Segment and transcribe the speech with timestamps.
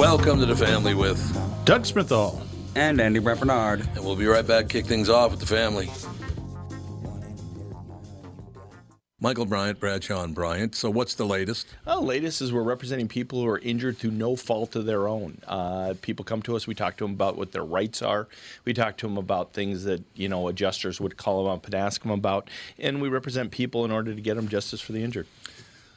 [0.00, 1.20] Welcome to the family with,
[1.66, 2.40] Doug Smithall.
[2.74, 3.80] And Andy Brett Bernard.
[3.80, 4.70] and we'll be right back.
[4.70, 5.90] Kick things off with the family.
[9.20, 10.74] Michael Bryant, Bradshaw and Bryant.
[10.74, 11.66] So, what's the latest?
[11.84, 15.36] Well, latest is we're representing people who are injured through no fault of their own.
[15.46, 16.66] Uh, people come to us.
[16.66, 18.26] We talk to them about what their rights are.
[18.64, 21.74] We talk to them about things that you know adjusters would call them up and
[21.74, 25.04] ask them about, and we represent people in order to get them justice for the
[25.04, 25.26] injured.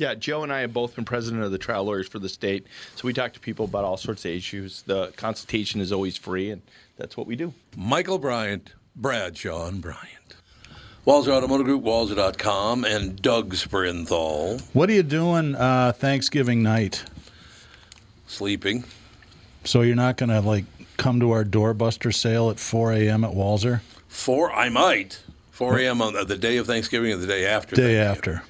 [0.00, 2.66] Yeah, Joe and I have both been president of the trial lawyers for the state,
[2.96, 4.80] so we talk to people about all sorts of issues.
[4.80, 6.62] The consultation is always free, and
[6.96, 7.52] that's what we do.
[7.76, 10.36] Michael Bryant, Bradshaw and Bryant.
[11.06, 17.04] Walzer Automotive Group, Walzer.com, and Doug Sprinthal What are you doing uh, Thanksgiving night?
[18.26, 18.84] sleeping.
[19.64, 20.64] So you're not going to like
[20.96, 23.22] come to our doorbuster sale at 4 a.m.
[23.22, 23.82] at Walzer?
[24.08, 25.20] Four, I might.
[25.50, 26.00] 4 a.m.
[26.00, 27.76] on the, the day of Thanksgiving or the day after.
[27.76, 28.44] Day after.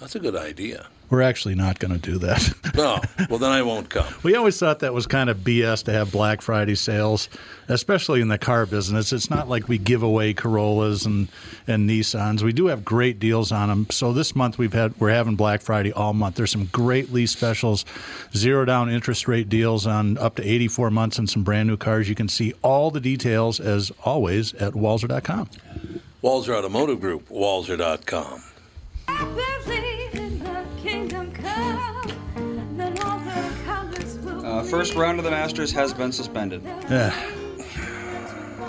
[0.00, 0.86] That's a good idea.
[1.08, 2.52] We're actually not going to do that.
[2.76, 4.04] No, well then I won't come.
[4.22, 7.30] we always thought that was kind of BS to have Black Friday sales,
[7.68, 9.14] especially in the car business.
[9.14, 11.28] It's not like we give away Corollas and,
[11.66, 12.42] and Nissans.
[12.42, 13.86] We do have great deals on them.
[13.90, 16.34] So this month we've had we're having Black Friday all month.
[16.36, 17.86] There's some great lease specials,
[18.36, 22.10] zero down interest rate deals on up to 84 months and some brand new cars.
[22.10, 25.48] You can see all the details as always at walzer.com.
[26.22, 28.42] Walzer Automotive Group, Walzer.com.
[34.44, 36.62] Uh, first round of the Masters has been suspended.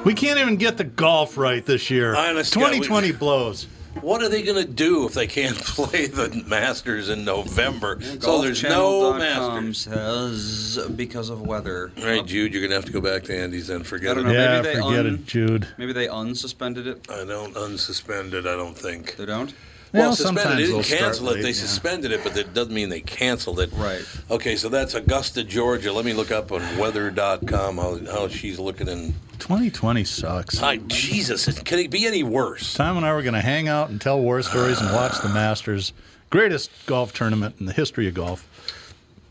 [0.05, 2.15] We can't even get the golf right this year.
[2.15, 3.67] Honest to God, we- 2020 blows.
[4.01, 7.99] What are they going to do if they can't play the Masters in November?
[8.19, 9.77] so there's no GolfChannel.com Masters.
[9.79, 11.91] says because of weather.
[11.97, 14.15] All right, Jude, you're going to have to go back to Andy's and I forget
[14.15, 14.33] don't it.
[14.33, 15.67] Yeah, maybe they forget un- it, Jude.
[15.79, 17.09] Maybe they unsuspended it.
[17.09, 19.15] I don't unsuspend it, I don't think.
[19.15, 19.51] They don't.
[19.93, 20.43] Well, Well, suspended.
[20.43, 21.33] sometimes They didn't cancel it.
[21.35, 21.53] late, They yeah.
[21.53, 23.69] suspended it, but that doesn't mean they canceled it.
[23.73, 24.01] Right.
[24.29, 25.91] Okay, so that's Augusta, Georgia.
[25.93, 29.13] Let me look up on weather.com how, how she's looking in.
[29.39, 30.57] 2020 sucks.
[30.57, 32.73] Hi, Jesus, it- can it be any worse?
[32.73, 35.29] Tom and I were going to hang out and tell war stories and watch the
[35.29, 35.93] Masters,
[36.29, 38.45] greatest golf tournament in the history of golf.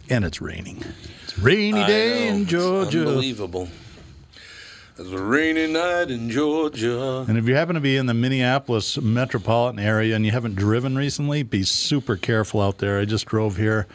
[0.08, 0.84] And it's raining.
[1.24, 3.00] It's a rainy day in it's Georgia.
[3.00, 3.68] unbelievable.
[4.98, 7.26] It's a rainy night in Georgia.
[7.28, 10.96] And if you happen to be in the Minneapolis metropolitan area and you haven't driven
[10.96, 12.98] recently, be super careful out there.
[12.98, 13.86] I just drove here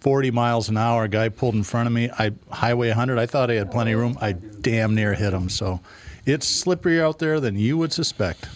[0.00, 1.04] 40 miles an hour.
[1.04, 2.10] A guy pulled in front of me.
[2.10, 3.20] I Highway 100.
[3.20, 4.18] I thought I had plenty of room.
[4.20, 5.48] I damn near hit him.
[5.48, 5.78] So
[6.26, 8.48] it's slipperier out there than you would suspect.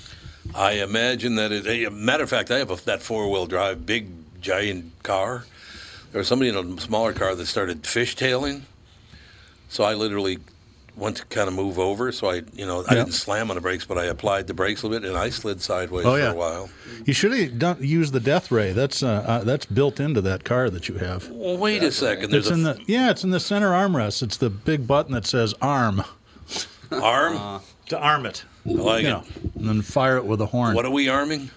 [0.57, 1.69] I imagine that it.
[1.69, 4.09] A matter of fact, I have a, that four wheel drive, big
[4.41, 5.45] giant car.
[6.11, 8.63] There was somebody in a smaller car that started fishtailing,
[9.69, 10.39] so I literally
[10.97, 12.13] went to kind of move over.
[12.13, 13.05] So I, you know, I Yeah.
[13.05, 15.31] didn't slam on the brakes, but I applied the brakes a little bit, and I
[15.31, 16.71] slid sideways Oh, for a while.
[17.07, 18.73] You should have done, used the death ray.
[18.73, 21.29] That's uh, uh, that's built into that car that you have.
[21.31, 22.31] Well, wait a second.
[22.31, 24.23] There's It's a in the yeah, it's in the center armrest.
[24.23, 26.05] It's the big button that says arm
[26.91, 27.61] arm.
[27.87, 28.45] to arm it.
[28.67, 29.13] I like You it.
[29.13, 29.25] know,
[29.57, 30.75] and then fire it with a horn.
[30.75, 31.51] What are we arming?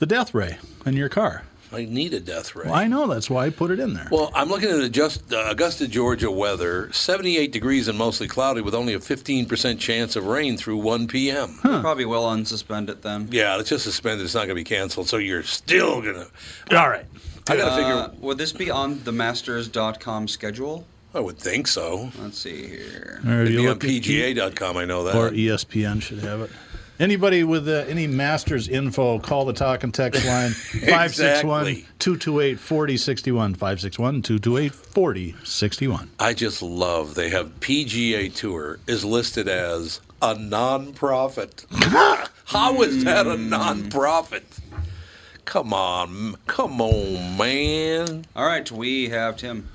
[0.00, 1.44] the death ray in your car.
[1.74, 2.64] I need a death ray.
[2.66, 4.08] Well, I know that's why I put it in there.
[4.10, 8.60] Well, I'm looking at the just, uh, Augusta, Georgia weather 78 degrees and mostly cloudy
[8.60, 11.58] with only a 15% chance of rain through 1 p.m.
[11.60, 13.28] Probably will unsuspend it then.
[13.30, 14.24] Yeah, it's just suspended.
[14.24, 15.08] It's not going to be canceled.
[15.08, 16.76] So you're still going to.
[16.78, 17.06] All right.
[17.48, 17.76] I got to Uh,
[18.08, 18.20] figure.
[18.22, 20.86] would this be on the Masters.com schedule?
[21.14, 22.10] I would think so.
[22.18, 23.20] Let's see here.
[23.26, 24.76] Or It'd be on PGA.com.
[24.76, 25.14] I know that.
[25.14, 26.50] or ESPN should have it.
[27.00, 31.64] Anybody with uh, any Masters info, call the talk and text line 561
[31.98, 33.54] 228 4061.
[33.54, 36.10] 561 228 4061.
[36.20, 41.66] I just love they have PGA Tour is listed as a non-profit.
[41.70, 44.44] How is that a non-profit?
[45.44, 48.24] Come on, come on, man.
[48.36, 49.68] All right, we have Tim.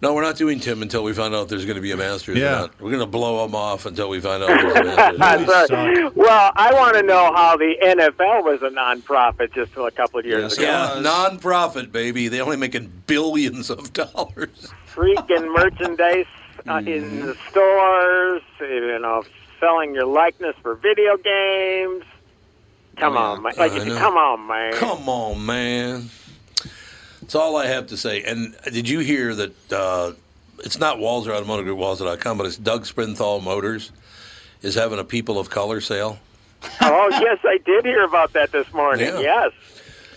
[0.00, 1.96] No, we're not doing Tim until we find out if there's going to be a
[1.96, 2.36] Masters.
[2.36, 2.50] or Yeah.
[2.60, 2.80] not.
[2.80, 5.70] We're going to blow him off until we find out there's a Masters.
[5.70, 10.20] Really Well, I want to know how the NFL was a nonprofit just a couple
[10.20, 10.62] of years Yes, ago.
[10.66, 11.02] yeah, was.
[11.04, 12.28] non-profit, baby.
[12.28, 14.68] They're only making billions of dollars.
[14.94, 16.26] Freaking merchandise
[16.68, 19.24] uh, in the stores, you know,
[19.58, 22.04] selling your likeness for video games.
[22.98, 23.26] Come Oh, yeah.
[23.26, 23.52] on, man.
[23.56, 24.72] Like, come on, man.
[24.74, 26.10] Come on, man.
[27.28, 28.22] That's all I have to say.
[28.22, 30.12] And did you hear that uh,
[30.60, 33.92] it's not Walzer Automotive Group, Walzer.com, but it's Doug Sprinthal Motors
[34.62, 36.18] is having a people of color sale.
[36.80, 39.08] oh yes, I did hear about that this morning.
[39.08, 39.20] Yeah.
[39.20, 39.52] Yes.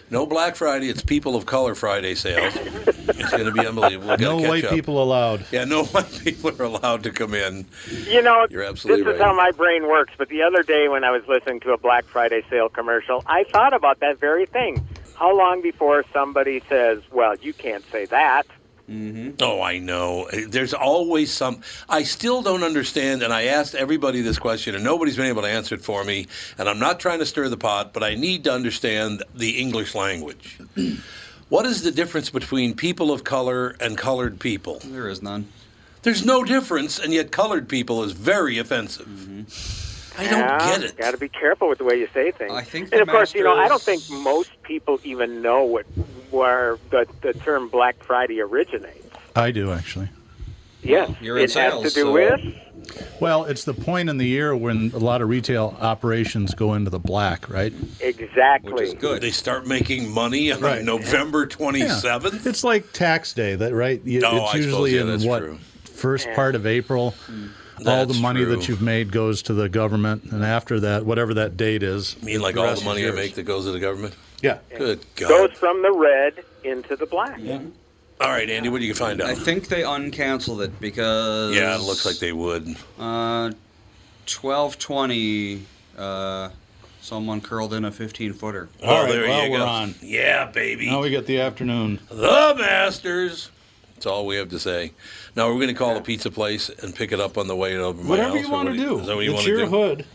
[0.09, 2.53] No Black Friday, it's People of Color Friday sales.
[2.55, 4.11] it's going to be unbelievable.
[4.11, 4.71] We gotta No catch white up.
[4.71, 5.45] people allowed.
[5.51, 7.65] Yeah, no white people are allowed to come in.
[8.07, 9.27] You know, You're absolutely this is right.
[9.27, 10.13] how my brain works.
[10.17, 13.43] But the other day when I was listening to a Black Friday sale commercial, I
[13.43, 14.87] thought about that very thing.
[15.21, 18.47] How long before somebody says, "Well, you can't say that"?
[18.89, 19.35] Mm-hmm.
[19.39, 20.27] Oh, I know.
[20.47, 21.61] There's always some.
[21.87, 25.47] I still don't understand, and I asked everybody this question, and nobody's been able to
[25.47, 26.25] answer it for me.
[26.57, 29.93] And I'm not trying to stir the pot, but I need to understand the English
[29.93, 30.57] language.
[31.49, 34.81] what is the difference between people of color and colored people?
[34.83, 35.49] There is none.
[36.01, 39.05] There's no difference, and yet colored people is very offensive.
[39.05, 39.80] Mm-hmm.
[40.17, 40.97] I don't get it.
[40.97, 42.51] Got to be careful with the way you say things.
[42.51, 45.85] I think and of course, you know, I don't think most people even know what
[46.31, 49.07] where the the term Black Friday originates.
[49.35, 50.09] I do actually.
[50.83, 52.41] Yes, you're in it has to do so- with
[53.21, 56.89] Well, it's the point in the year when a lot of retail operations go into
[56.89, 57.71] the black, right?
[57.99, 58.73] exactly.
[58.73, 59.21] Which is good.
[59.21, 60.81] They start making money on Right.
[60.83, 62.45] November 27th.
[62.47, 64.01] It's like tax day, that right?
[64.03, 65.57] You- Oh, it's I usually suppose, yeah, in that's what true.
[65.85, 67.11] first part of April.
[67.27, 67.47] Hmm.
[67.85, 68.55] All That's the money true.
[68.55, 72.25] that you've made goes to the government, and after that, whatever that date is, You
[72.25, 74.15] mean like the all the money is I make that goes to the government?
[74.41, 74.59] Yeah.
[74.77, 75.29] Good God.
[75.29, 77.39] Goes from the red into the black.
[78.19, 79.29] All right, Andy, what do you find out?
[79.29, 82.75] I think they uncanceled it because yeah, it looks like they would.
[82.99, 83.51] Uh,
[84.27, 85.63] twelve twenty.
[85.97, 86.49] Uh,
[87.01, 88.69] someone curled in a fifteen footer.
[88.83, 89.65] All Oh, right, there well, you we're go.
[89.65, 89.95] on.
[90.01, 90.87] Yeah, baby.
[90.89, 91.99] Now we get the afternoon.
[92.09, 93.49] the Masters.
[93.95, 94.91] That's all we have to say.
[95.35, 97.75] Now we're going to call the pizza place and pick it up on the way
[97.77, 98.45] over my Whatever house.
[98.45, 98.99] you want to what do.
[98.99, 99.69] Is that what you it's want to do?
[99.69, 100.05] hood.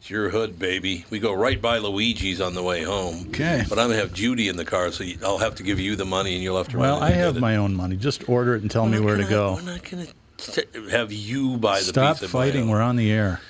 [0.00, 1.04] It's your hood, baby.
[1.10, 3.26] We go right by Luigi's on the way home.
[3.30, 3.64] Okay.
[3.68, 5.80] But I'm going to have Judy in the car, so you- I'll have to give
[5.80, 7.96] you the money and you'll have to Well, run I have my own money.
[7.96, 9.64] Just order it and tell me We're where not to gonna- go.
[9.64, 10.06] We're not going
[10.36, 12.26] to have you buy the Stop pizza.
[12.26, 12.68] at my fighting.
[12.68, 13.40] We're on the air.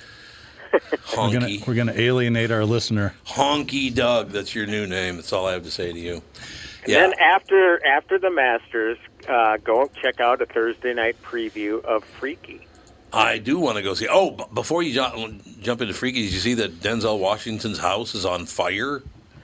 [0.73, 0.79] We're
[1.31, 1.65] gonna Honky.
[1.67, 3.13] we're gonna alienate our listener.
[3.27, 4.31] Honky Doug.
[4.31, 5.15] That's your new name.
[5.15, 6.21] That's all I have to say to you.
[6.85, 8.97] And then after after the Masters,
[9.27, 12.67] uh, go check out a Thursday night preview of Freaky.
[13.13, 14.07] I do want to go see.
[14.09, 18.25] Oh, before you jump, jump into Freaky, did you see that Denzel Washington's house is
[18.25, 19.01] on fire?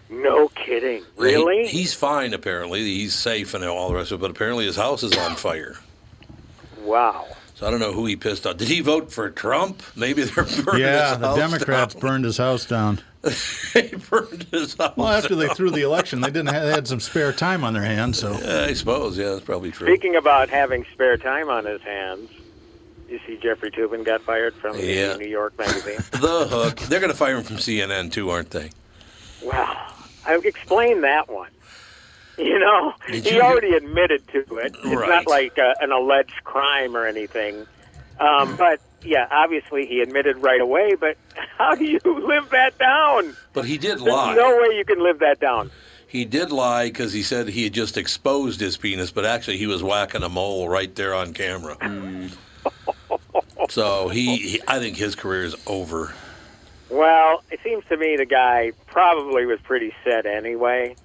[0.09, 1.67] No kidding, really?
[1.67, 2.81] He- he's fine, apparently.
[2.83, 5.77] He's safe and all the rest of it, but apparently his house is on fire.
[6.83, 7.25] wow.
[7.55, 8.57] So I don't know who he pissed off.
[8.57, 9.83] Did he vote for Trump?
[9.95, 12.01] Maybe they're burning Yeah, his the Democrats down.
[12.01, 12.99] burned his house down.
[13.73, 16.87] they burned his house Well, after they threw the election, they didn't have, they had
[16.87, 18.19] some spare time on their hands.
[18.19, 19.17] So Yeah, I suppose.
[19.17, 19.87] Yeah, that's probably true.
[19.87, 22.29] Speaking about having spare time on his hands,
[23.09, 25.13] you see Jeffrey Toobin got fired from Yeah.
[25.13, 25.97] the New York Magazine.
[26.11, 26.77] the hook.
[26.79, 28.71] They're going to fire him from CNN too, aren't they?
[29.43, 29.77] Well,
[30.25, 31.49] I explained that one.
[32.37, 34.75] You know, Did he you- already admitted to it.
[34.83, 35.09] It's Right.
[35.09, 37.67] not like uh, an alleged crime or anything.
[38.19, 40.95] Um, but yeah, obviously he admitted right away.
[40.95, 41.17] But
[41.57, 43.35] how do you live that down?
[43.53, 44.33] But he did lie.
[44.33, 45.71] There's no way you can live that down.
[46.07, 49.67] He did lie because he said he had just exposed his penis, but actually he
[49.67, 51.77] was whacking a mole right there on camera.
[53.69, 56.13] so he, he, I think his career is over.
[56.89, 60.97] Well, it seems to me the guy probably was pretty set anyway.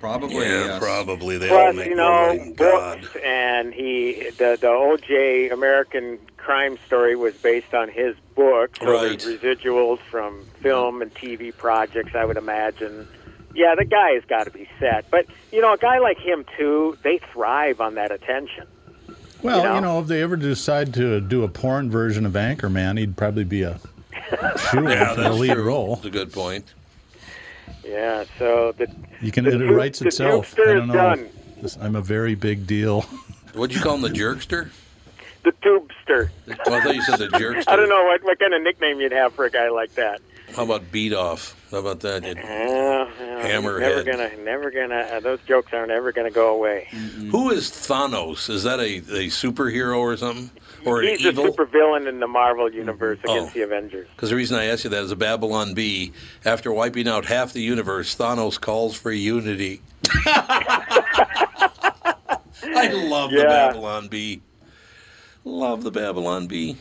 [0.00, 0.46] Probably.
[0.46, 0.78] yeah, yes.
[0.80, 2.52] probably they all Plus, make you more know, money.
[2.54, 3.00] God.
[3.02, 8.90] books, and he the the OJ American crime story was based on his book, so
[8.92, 9.18] Right.
[9.18, 13.06] there's residuals from film and TV projects, I would imagine.
[13.54, 16.44] Yeah, the guy has got to be set, but you know, a guy like him
[16.56, 18.66] too, they thrive on that attention.
[19.42, 19.74] Well, You know?
[19.76, 23.44] you know, if they ever decide to do a porn version of Anchorman, he'd probably
[23.44, 23.78] be a
[24.70, 25.62] shoe Yeah, for the lead true.
[25.64, 25.96] role.
[25.96, 26.72] That's a good point.
[27.84, 28.86] Yeah, so the
[29.20, 30.54] You can The it Duke- writes itself.
[30.54, 30.94] Dukester I is don't know.
[30.94, 31.28] done.
[31.60, 33.02] This- I'm a very big deal.
[33.54, 34.70] What'd you call him, the jerkster?
[35.44, 35.52] the
[36.12, 36.30] tubester.
[36.66, 37.64] Oh, I thought you said the jerkster.
[37.68, 40.20] I don't know what what kind of nickname you'd have for a guy like that.
[40.56, 41.56] How about beat off?
[41.70, 42.24] How about that?
[42.24, 43.06] It- Uh,
[43.42, 43.80] Hammerhead.
[43.80, 44.94] Never gonna, never gonna.
[45.12, 46.88] Uh, those jokes aren't ever gonna go away.
[47.30, 48.50] Who is Thanos?
[48.50, 50.50] Is that a, a superhero or something?
[50.84, 51.44] Or an He's evil?
[51.44, 53.54] the supervillain in the Marvel universe against Oh.
[53.54, 54.08] the Avengers.
[54.14, 56.12] Because the reason I asked you that is a Babylon Bee.
[56.44, 59.80] After wiping out half the universe, Thanos calls for unity.
[62.64, 64.42] I love the Babylon Bee.
[65.44, 66.76] Love the Babylon Bee.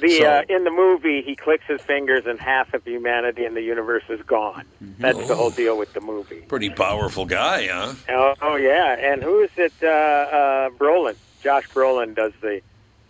[0.00, 3.54] The So- uh, in the movie, he clicks his fingers and half of humanity in
[3.54, 4.64] the universe is gone.
[4.98, 6.42] That's the whole deal with the movie.
[6.48, 7.94] Pretty powerful guy, huh?
[8.08, 9.72] Oh, oh yeah, and who is it?
[9.82, 11.16] Uh, uh, Brolin.
[11.42, 12.60] Josh Brolin does the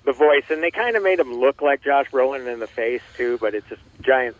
[0.04, 3.02] the voice, and they kind of made him look like Josh Brolin in the face
[3.16, 4.34] too, but it's this giant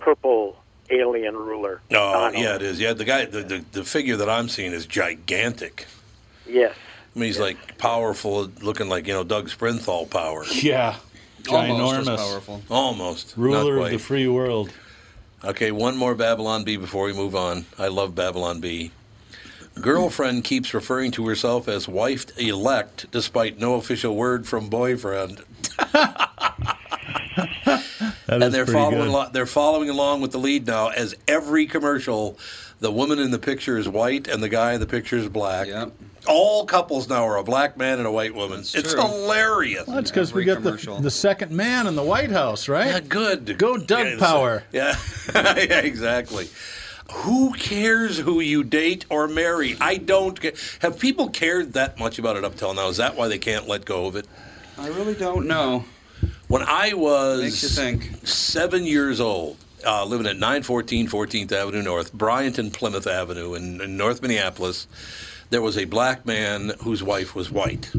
[0.00, 0.56] purple
[0.90, 1.80] alien ruler.
[1.90, 2.38] Oh, Thanos.
[2.38, 2.78] yeah, it is.
[2.80, 5.86] Yeah, the guy, the, the, the figure that I'm seeing is gigantic.
[6.46, 6.74] Yes.
[7.14, 10.96] I mean, he's like powerful, looking like you know Doug Sprinthal power, Yeah.
[11.50, 12.16] Almost as Ginormous.
[12.16, 12.62] powerful.
[12.70, 13.36] almost.
[13.38, 13.92] not Ruler of quite.
[13.92, 14.70] the free world.
[15.44, 17.64] Okay, one more Babylon Bee before we move on.
[17.78, 18.90] I love Babylon Bee.
[19.80, 25.42] Girlfriend keeps referring to herself as wife elect despite no official word from boyfriend.
[28.26, 29.08] That and is they're pretty following good.
[29.08, 32.38] along, they're following along with the lead now as every commercial
[32.80, 35.66] the woman in the picture is white and the guy in the picture is black.
[35.68, 35.92] Yep.
[36.28, 38.58] All couples now are a black man and a white woman.
[38.58, 39.00] That's it's true.
[39.02, 39.86] hilarious.
[39.86, 42.86] Well, that's because we Every got the, the second man in the White House, right?
[42.88, 43.56] Yeah, good.
[43.58, 44.62] Go Doug Yeah, Power.
[44.70, 44.94] Yeah,
[45.34, 46.48] yeah, exactly.
[47.10, 49.76] Who cares who you date or marry?
[49.80, 50.38] I don't.
[50.38, 52.88] ca- Have people cared that much about it up till now?
[52.88, 54.26] Is that why they can't let go of it?
[54.76, 55.86] I really don't know.
[56.48, 58.26] When I was Makes you think.
[58.26, 59.56] seven years old,
[59.86, 64.86] uh, living at 914 14th Avenue North, Bryant and Plymouth Avenue in, in North Minneapolis,
[65.50, 67.90] there was a black man whose wife was white.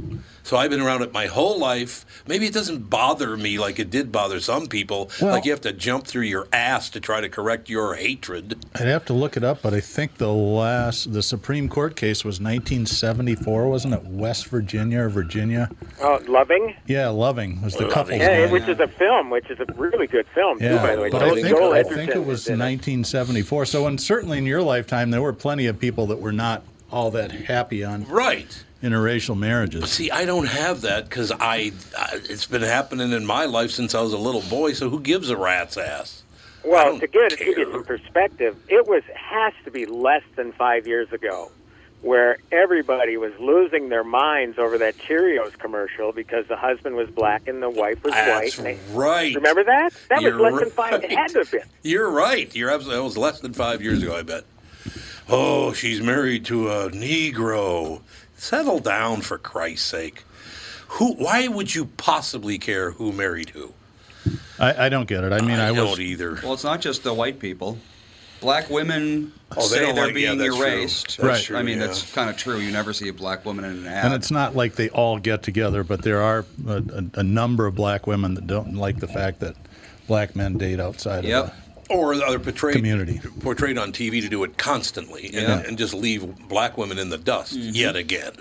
[0.44, 2.06] So I've been around it my whole life.
[2.28, 5.12] Maybe it doesn't bother me like it did bother some people.
[5.22, 8.56] Well- like you have to jump through your ass to try to correct your hatred.
[8.76, 12.24] I'd have to look it up, but I think the last, the Supreme Court case
[12.26, 14.04] was 1974, wasn't it?
[14.06, 15.70] West Virginia or Virginia?
[16.02, 16.76] Oh, Loving.
[16.88, 17.94] Yeah, Loving was the Loving.
[17.94, 18.52] couple's Yeah, name.
[18.52, 21.10] which is a film, which is a really good film too, by the way.
[21.10, 23.66] but Joel- I think, Joel I think it is was 1974.
[23.66, 27.12] So, and certainly in your lifetime, there were plenty of people that were not all
[27.12, 28.64] that happy on Right.
[28.84, 29.90] interracial marriages.
[29.90, 33.94] See, I don't have that because I, I, it's been happening in my life since
[33.96, 34.74] I was a little boy.
[34.74, 36.24] So who gives a rat's ass?
[36.66, 40.52] Well, to give, to give you some perspective, it was has to be less than
[40.52, 41.52] five years ago,
[42.02, 47.48] where everybody was losing their minds over that Cheerios commercial because the husband was black
[47.48, 48.58] and the wife was That's white.
[48.58, 49.36] and they- right.
[49.36, 49.92] Remember that?
[50.10, 51.04] That You're was less than five.
[51.04, 51.62] It had to have been.
[51.84, 52.54] You're right.
[52.54, 52.98] You're absolutely.
[52.98, 54.44] That was less than five years ago, I bet.
[55.30, 58.02] Oh, she's married to a Negro.
[58.36, 60.24] Settle down, for Christ's sake.
[60.94, 61.14] Who?
[61.14, 63.74] Why would you possibly care who married who?
[64.58, 65.32] I, I don't get it.
[65.32, 66.00] I mean, I, don't was.
[66.00, 66.40] either.
[66.44, 67.78] Well, it's not just the white people.
[68.42, 70.66] Black women Oh, they say don't they're like- being that's true.
[70.66, 71.18] erased.
[71.18, 71.44] That's Right.
[71.44, 71.88] true, I mean, yeah.
[71.88, 72.58] that's kind of true.
[72.58, 74.06] You never see a black woman in an ad.
[74.06, 77.66] And it's not like they all get together, but there are a, a, a number
[77.66, 79.56] of black women that don't like the fact that
[80.08, 81.46] black men date outside Yep.
[81.46, 83.20] of or they're portrayed Community.
[83.42, 85.60] portrayed on TV to do it constantly and, Yeah.
[85.60, 88.34] and just leave black women in the dust yet again.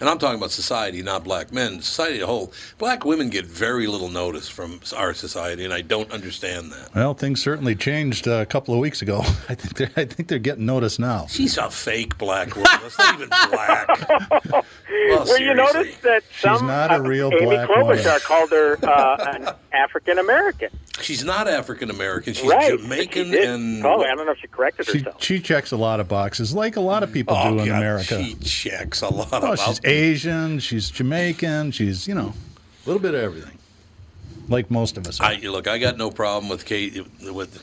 [0.00, 1.80] And I'm talking about society, not black men.
[1.80, 2.52] Society as a whole.
[2.78, 6.92] Black women get very little notice from our society, and I don't understand that.
[6.94, 9.20] Well, things certainly changed uh, a couple of weeks ago.
[9.48, 11.26] I think they're, I think they're getting noticed now.
[11.28, 12.70] She's a fake black woman.
[12.82, 14.64] That's not even black.
[15.08, 15.54] Well, Well, you seriously.
[15.82, 18.20] notice that some She's not a uh, real Amy black Klobuchar woman.
[18.24, 20.70] called her uh, an African American.
[21.00, 22.34] She's not African American.
[22.34, 22.78] She's right?
[22.78, 23.82] Jamaican She did and.
[23.82, 24.04] call.
[24.04, 25.22] I don't know if she corrected She, herself.
[25.22, 27.76] she checks a lot of boxes, like a lot of people Oh, do in God,
[27.78, 28.22] America.
[28.22, 33.02] She checks a lot Oh, about she's Asian, she's Jamaican, she's, you know, a little
[33.02, 33.58] bit of everything.
[34.48, 35.20] Like most of us.
[35.20, 35.26] are.
[35.26, 35.66] I look.
[35.66, 37.62] I got no problem with Kate with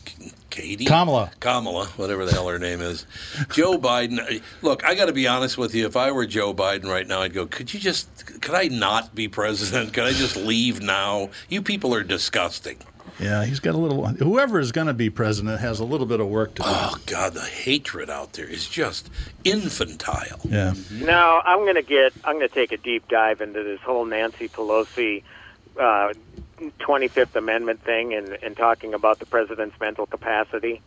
[0.49, 1.31] Katie Kamala.
[1.39, 3.05] Kamala, whatever the hell her name is.
[3.51, 4.41] Joe Biden.
[4.61, 5.85] Look, I got to be honest with you.
[5.85, 7.45] If I were Joe Biden right now, I'd go.
[7.45, 8.41] Could you just?
[8.41, 9.93] Could I not be president?
[9.93, 11.29] Could I just leave now?
[11.49, 12.77] You people are disgusting.
[13.19, 14.05] yeah, he's got a little.
[14.07, 16.67] Whoever is going to be president has a little bit of work to do.
[16.67, 19.09] Oh God, the hatred out there is just
[19.43, 20.39] infantile.
[20.45, 20.73] Yeah.
[20.91, 22.13] Now I'm going to get.
[22.23, 25.23] I'm going to take a deep dive into this whole Nancy Pelosi
[25.79, 26.13] uh,
[26.79, 30.81] 25th Amendment thing and, and talking about the president's mental capacity.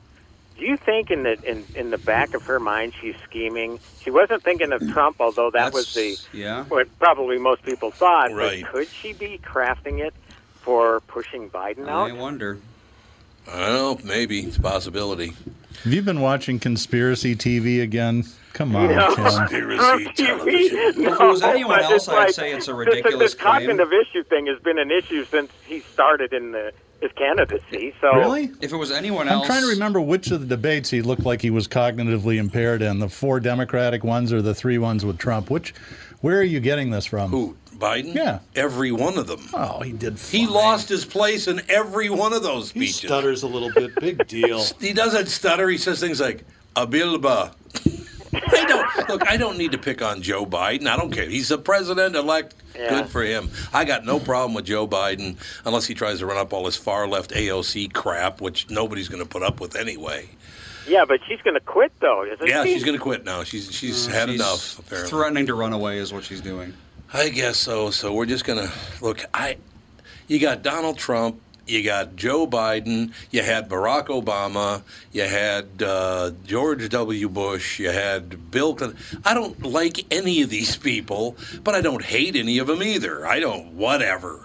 [0.56, 3.80] Do you think in the in, in the back of her mind she's scheming?
[4.00, 6.64] She wasn't thinking of Trump, although that was the yeah.
[6.64, 8.32] what probably most people thought.
[8.32, 8.62] Right.
[8.62, 10.14] But could she be crafting it
[10.60, 12.16] for pushing Biden I out?
[12.16, 12.58] wonder.
[13.50, 14.08] I don't know.
[14.08, 15.34] Maybe it's a possibility.
[15.82, 18.24] Have you been watching conspiracy TV again?
[18.54, 19.14] Come on, No.
[19.14, 19.24] Tim.
[19.24, 20.78] Conspiracy television.
[21.04, 23.54] If it was anyone else, I'd say it's a this- ridiculous This, claim.
[23.66, 27.92] cognitive issue thing has been an issue since he started in the his candidacy.
[28.00, 28.50] So Really?
[28.62, 31.24] If it was anyone else, I'm trying to remember which of the debates he looked
[31.26, 32.98] like he was cognitively impaired in.
[33.00, 35.50] The four Democratic ones or the three ones with Trump?
[35.50, 35.74] Which,
[36.22, 37.30] where are you getting this from?
[37.30, 37.56] Who?
[37.76, 38.14] Biden?
[38.14, 38.38] Yeah.
[38.54, 39.40] Every one of them.
[39.52, 40.16] Oh, he did.
[40.18, 43.08] He lost his place in every one of those He speeches.
[43.10, 43.96] stutters a little bit.
[43.96, 44.64] Big deal.
[44.80, 45.68] He doesn't stutter.
[45.68, 46.44] He says things like
[46.76, 47.52] "abilba."
[48.34, 49.26] I don't look.
[49.28, 50.86] I don't need to pick on Joe Biden.
[50.86, 51.28] I don't care.
[51.28, 52.54] He's the president elect.
[52.74, 52.88] Yeah.
[52.90, 53.50] Good for him.
[53.72, 56.76] I got no problem with Joe Biden unless he tries to run up all this
[56.76, 60.28] far left AOC crap, which nobody's going to put up with anyway.
[60.88, 62.74] yeah, but she's going to quit though, isn't Yeah, she?
[62.74, 63.44] she's going to quit now.
[63.44, 64.78] She's she's uh, had she's enough.
[64.80, 66.74] Apparently, threatening to run away is what she's doing.
[67.12, 67.90] I guess so.
[67.90, 69.20] So we're just going to look.
[69.32, 69.56] I
[70.26, 76.32] you got Donald Trump you got Joe Biden, you had Barack Obama, you had uh,
[76.46, 77.28] George W.
[77.28, 78.98] Bush, you had Bill Clinton.
[79.24, 83.26] I don't like any of these people, but I don't hate any of them either.
[83.26, 84.40] I don't, whatever.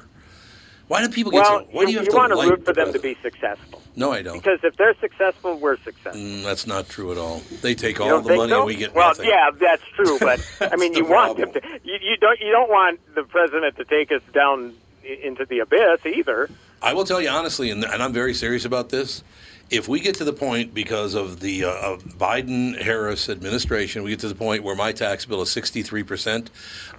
[0.87, 1.67] Why do people get Well, so?
[1.71, 3.79] Why do you have to want to like root for the them to be successful
[3.95, 4.41] No, I don't.
[4.41, 6.19] because if they're successful, we're successful.
[6.19, 7.43] Mm, that's not true at all.
[7.61, 8.57] They take all the money so?
[8.57, 9.29] and we get well, nothing.
[9.29, 10.17] yeah, that's true.
[10.17, 11.61] But I mean, you want them to.
[11.83, 12.39] You, you don't.
[12.39, 14.73] You don't want the president to take us down
[15.03, 16.49] into the abyss either.
[16.81, 19.23] I will tell you honestly, and, and I'm very serious about this.
[19.69, 24.19] If we get to the point because of the uh, of Biden-Harris administration, we get
[24.21, 26.49] to the point where my tax bill is 63 percent,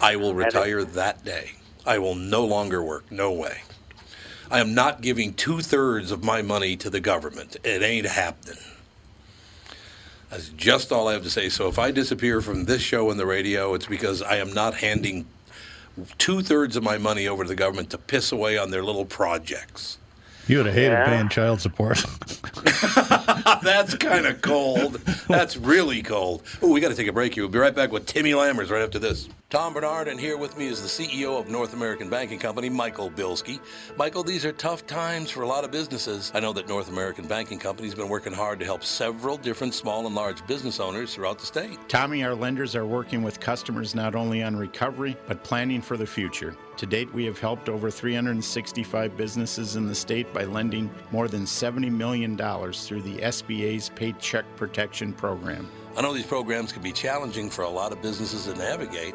[0.01, 1.53] I will retire that day.
[1.85, 3.11] I will no longer work.
[3.11, 3.63] No way.
[4.51, 7.57] I am not giving two thirds of my money to the government.
[7.65, 8.59] It ain't happening.
[10.29, 11.49] That's just all I have to say.
[11.49, 14.75] So if I disappear from this show and the radio, it's because I am not
[14.75, 15.27] handing
[16.19, 19.05] two thirds of my money over to the government to piss away on their little
[19.05, 20.00] projects.
[20.51, 21.05] You would have hated Yeah.
[21.05, 21.99] paying child support.
[23.63, 24.95] That's kind of cold.
[25.29, 26.43] That's really cold.
[26.61, 27.45] Oh, we got to take a break here.
[27.45, 29.29] We'll be right back with Timmy Lammers right after this.
[29.49, 33.11] Tom Barnard, and here with me is the CEO of North American Banking Company, Michael
[33.11, 33.61] Bilski.
[33.97, 36.33] Michael, these are tough times for a lot of businesses.
[36.35, 39.73] I know that North American Banking Company has been working hard to help several different
[39.75, 41.79] small and large business owners throughout the state.
[41.89, 46.07] Tommy, our lenders are working with customers not only on recovery, but planning for the
[46.07, 46.57] future.
[46.81, 51.43] To date, we have helped over 365 businesses in the state by lending more than
[51.43, 55.71] $70 million through the SBA's Paycheck Protection Program.
[55.95, 59.15] I know these programs can be challenging for a lot of businesses to navigate.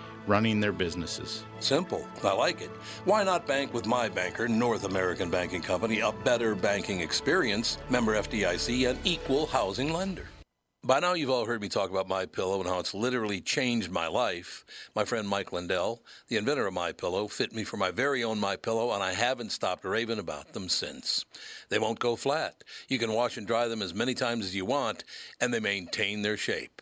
[0.27, 1.43] running their businesses.
[1.59, 2.07] Simple.
[2.23, 2.69] I like it.
[3.05, 8.15] Why not bank with my banker, North American Banking Company, a better banking experience, member
[8.15, 10.27] FDIC, and equal housing lender?
[10.83, 13.91] By now, you've all heard me talk about My Pillow and how it's literally changed
[13.91, 14.65] my life.
[14.95, 18.39] My friend Mike Lindell, the inventor of My Pillow, fit me for my very own
[18.39, 21.23] My Pillow, and I haven't stopped raving about them since.
[21.69, 22.63] They won't go flat.
[22.87, 25.03] You can wash and dry them as many times as you want,
[25.39, 26.81] and they maintain their shape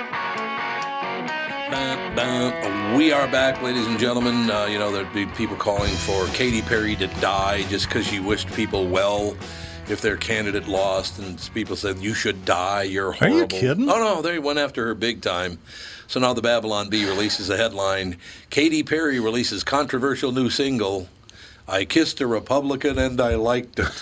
[1.71, 4.51] We are back, ladies and gentlemen.
[4.51, 8.19] Uh, you know, there'd be people calling for Katy Perry to die just because she
[8.19, 9.37] wished people well
[9.87, 13.57] if their candidate lost, and people said, You should die, you're Are you horrible.
[13.57, 13.89] kidding?
[13.89, 15.59] Oh, no, they went after her big time.
[16.07, 18.17] So now the Babylon Bee releases a headline
[18.49, 21.07] Katy Perry releases controversial new single.
[21.67, 23.87] I kissed a Republican and I liked it.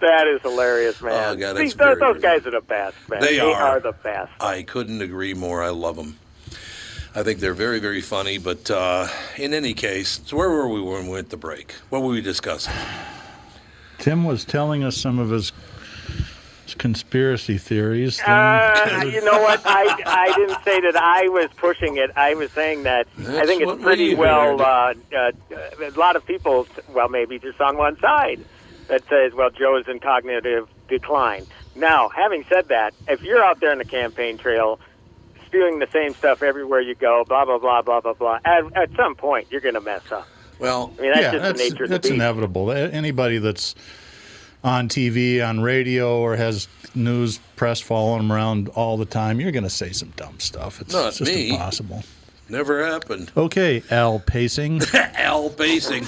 [0.00, 1.12] That is hilarious, man.
[1.12, 3.20] Oh, God, that's See, those, those guys are the best, man.
[3.20, 3.80] They are.
[3.80, 4.30] the best.
[4.38, 5.62] I couldn't agree more.
[5.62, 6.18] I love them.
[7.14, 8.36] I think they're very, very funny.
[8.38, 11.72] But uh, in any case, so where were we when we went to break?
[11.88, 12.74] What were we discussing?
[13.98, 15.52] Tim was telling us some of his, his
[16.78, 18.18] conspiracy theories.
[18.18, 19.60] Then- Uh, you know what?
[19.64, 22.10] I, I didn't say that I was pushing it.
[22.16, 24.60] I was saying that I think it's pretty we well.
[24.60, 25.32] Uh, uh,
[25.80, 28.40] a lot of people, well, maybe just on one side,
[28.88, 31.46] that says, well, Joe is in cognitive decline.
[31.76, 34.78] Now, having said that, if you're out there in the campaign trail
[35.46, 38.90] spewing the same stuff everywhere you go, blah blah blah blah blah blah, at, at
[38.96, 40.28] some point you're going to mess up.
[40.60, 42.14] Well, I mean, that's yeah, just that's, the nature of the that's beast.
[42.14, 42.70] inevitable.
[42.70, 43.74] A- Anybody that's
[44.64, 49.52] on TV, on radio, or has news press following them around all the time, you're
[49.52, 50.80] going to say some dumb stuff.
[50.80, 51.50] It's, Not it's just me.
[51.50, 52.02] impossible.
[52.48, 53.30] never happened.
[53.36, 54.80] Okay, Al Pacing.
[54.94, 56.04] Al Pacing.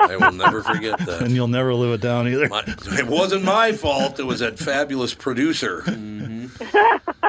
[0.00, 1.22] I will never forget that.
[1.22, 2.48] and you'll never live it down either.
[2.48, 4.18] My, it wasn't my fault.
[4.18, 5.82] It was that fabulous producer.
[5.82, 6.46] Mm-hmm.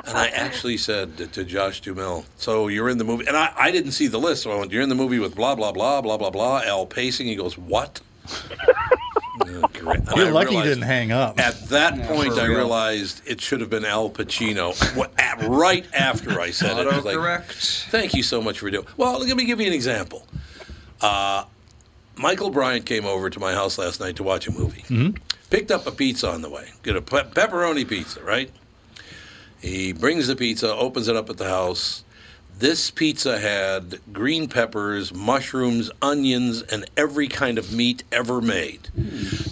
[0.05, 3.51] And I actually said to, to Josh Duhamel, "So you're in the movie?" And I,
[3.57, 5.71] I didn't see the list, so I went, "You're in the movie with blah blah
[5.71, 7.27] blah blah blah blah." Al pacing.
[7.27, 8.01] He goes, "What?"
[9.41, 9.99] Oh, great.
[9.99, 11.39] And You're I lucky you didn't hang up.
[11.39, 14.73] At that point, I realized it should have been Al Pacino.
[15.47, 17.89] Right after I said it, I was like, Autocorrect.
[17.89, 18.85] Thank you so much for doing.
[18.97, 20.25] Well, let me give you an example.
[21.01, 21.45] Uh,
[22.15, 24.81] Michael Bryant came over to my house last night to watch a movie.
[24.83, 25.17] Mm-hmm.
[25.49, 26.69] Picked up a pizza on the way.
[26.83, 28.51] Get a pe- pepperoni pizza, right?
[29.61, 32.03] He brings the pizza, opens it up at the house.
[32.59, 38.89] This pizza had green peppers, mushrooms, onions, and every kind of meat ever made.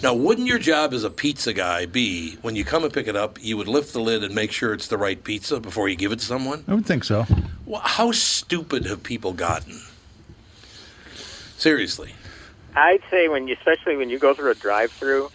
[0.02, 3.16] Now, wouldn't your job as a pizza guy be when you come and pick it
[3.16, 5.96] up, you would lift the lid and make sure it's the right pizza before you
[5.96, 6.64] give it to someone?
[6.68, 7.24] I would think so.
[7.64, 9.80] Well, how stupid have people gotten?
[11.56, 12.12] Seriously.
[12.76, 15.30] I'd say when you, especially when you go through a drive-through,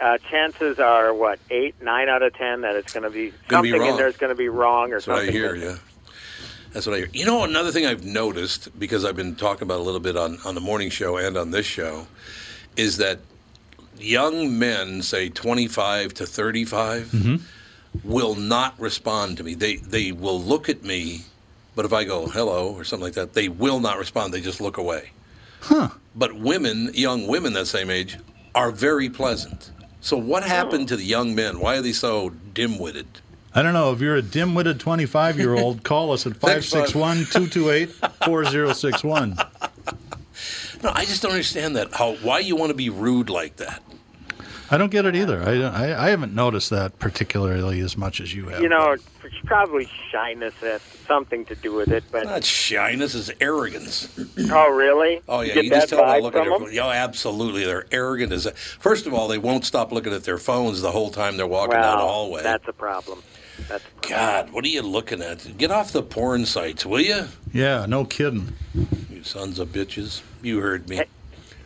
[0.00, 3.62] uh, chances are what eight, nine out of ten that it's going to be Gonna
[3.62, 5.32] be something in there is going to be wrong or That's what I something.
[5.34, 5.76] hear, that- yeah.
[6.72, 7.10] That's what I hear.
[7.12, 10.38] You know, another thing I've noticed, because I've been talking about a little bit on,
[10.44, 12.06] on the morning show and on this show,
[12.76, 13.18] is that
[13.98, 17.36] young men, say 25 to 35, mm-hmm.
[18.08, 19.54] will not respond to me.
[19.54, 21.22] They, they will look at me,
[21.74, 24.32] but if I go hello or something like that, they will not respond.
[24.32, 25.10] They just look away.
[25.60, 25.88] Huh.
[26.14, 28.16] But women, young women that same age,
[28.54, 29.70] are very pleasant.
[30.00, 30.86] So what happened oh.
[30.88, 31.60] to the young men?
[31.60, 33.06] Why are they so dim-witted?
[33.54, 33.92] I don't know.
[33.92, 39.46] If you're a dim-witted 25-year-old, call us at Thanks, 561-228-4061.
[40.82, 41.92] No, I just don't understand that.
[41.92, 43.82] How why you want to be rude like that?
[44.72, 45.42] I don't get it either.
[45.42, 48.60] I, I, I haven't noticed that particularly as much as you have.
[48.62, 49.04] You know, it's
[49.44, 52.04] probably shyness has something to do with it.
[52.12, 54.08] But Not shyness, is arrogance.
[54.50, 55.22] oh, really?
[55.28, 56.58] Oh yeah, Get you just that tell by vibe looking at their.
[56.60, 56.68] them?
[56.72, 58.48] Yeah, absolutely, they're arrogant as.
[58.78, 61.72] First of all, they won't stop looking at their phones the whole time they're walking
[61.72, 62.42] down the Well, hallway.
[62.42, 63.22] that's a problem.
[63.68, 65.58] That's God, what are you looking at?
[65.58, 67.26] Get off the porn sites, will you?
[67.52, 68.54] Yeah, no kidding.
[69.10, 70.22] You sons of bitches.
[70.42, 70.96] You heard me.
[70.96, 71.04] Hey,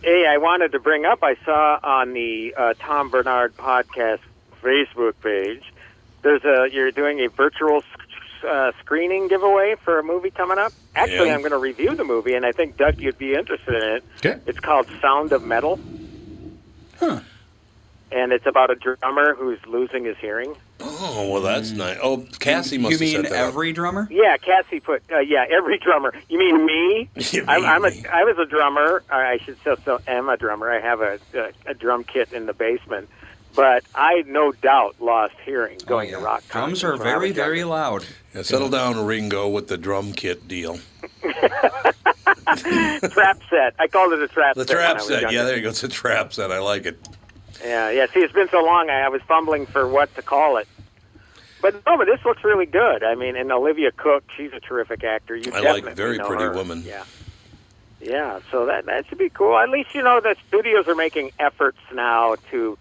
[0.07, 1.21] I wanted to bring up.
[1.23, 4.21] I saw on the uh, Tom Barnard podcast
[4.63, 5.63] Facebook page.
[6.23, 10.73] There's a you're doing a virtual sc- uh, screening giveaway for a movie coming up.
[10.95, 11.35] Actually, Yeah.
[11.35, 14.05] I'm going to review the movie, and I think Doug, you'd be interested in it.
[14.19, 14.41] Okay.
[14.47, 15.79] It's called Sound of Metal.
[18.15, 20.55] And it's about a drummer who's losing his hearing.
[20.81, 21.99] Oh well, that's nice.
[22.01, 23.49] Oh, Cassie must You have mean set that up.
[23.49, 24.07] every drummer?
[24.11, 25.03] Yeah, Cassie put.
[25.11, 26.15] Uh, yeah, every drummer.
[26.29, 27.09] You mean me?
[27.33, 27.91] You I'm, mean I'm a.
[27.91, 28.05] me.
[28.07, 29.03] I was a drummer.
[29.11, 30.71] I should still, still am a drummer.
[30.71, 33.09] I have a, a a drum kit in the basement,
[33.57, 36.25] but I no doubt lost hearing going Oh, to yeah.
[36.25, 36.45] rock.
[36.51, 38.05] Drums are very, very loud.
[38.33, 40.79] Yeah, settle down, Ringo, with the drum kit deal.
[42.57, 43.75] trap set.
[43.79, 44.77] I called it a trap The set.
[44.77, 45.33] when I trap set.
[45.33, 45.71] Yeah, there you go.
[45.71, 46.53] It's a trap set.
[46.53, 46.99] I like it.
[47.65, 48.07] Yeah, yeah.
[48.13, 48.91] See, it's been so long.
[48.91, 50.69] I, I was fumbling for what to call it.
[51.63, 53.03] But no, but this looks really good.
[53.03, 55.35] I mean, and Olivia Cooke, she's a terrific actor.
[55.35, 56.53] You I like Very know Pretty her.
[56.53, 56.83] Woman.
[56.85, 57.05] Yeah.
[58.01, 59.57] Yeah, so that that should be cool.
[59.57, 62.77] At least you know the studios are making efforts now to,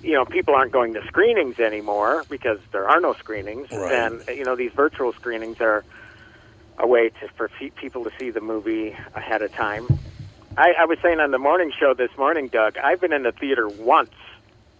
[0.00, 3.92] you know, people aren't going to screenings anymore because there are no screenings, Right.
[3.92, 5.84] and you know these virtual screenings are
[6.78, 9.88] a way to for people to see the movie ahead of time.
[10.56, 13.32] I, I was saying on the morning show this morning, Doug, I've been in the
[13.32, 14.10] theater once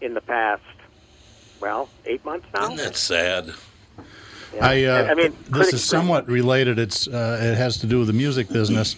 [0.01, 0.63] in the past,
[1.61, 2.65] well, eight months now.
[2.65, 3.53] Isn't that sad?
[4.55, 4.67] Yeah.
[4.67, 6.79] I, uh, I mean, this critics is somewhat related.
[6.79, 8.97] It's uh, it has to do with the music business.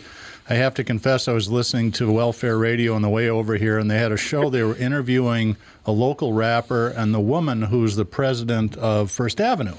[0.49, 3.79] I have to confess, I was listening to Welfare Radio on the way over here,
[3.79, 4.51] and they had a show.
[4.51, 5.57] They were interviewing
[5.87, 9.77] a local rapper and the woman who's the president of First Avenue.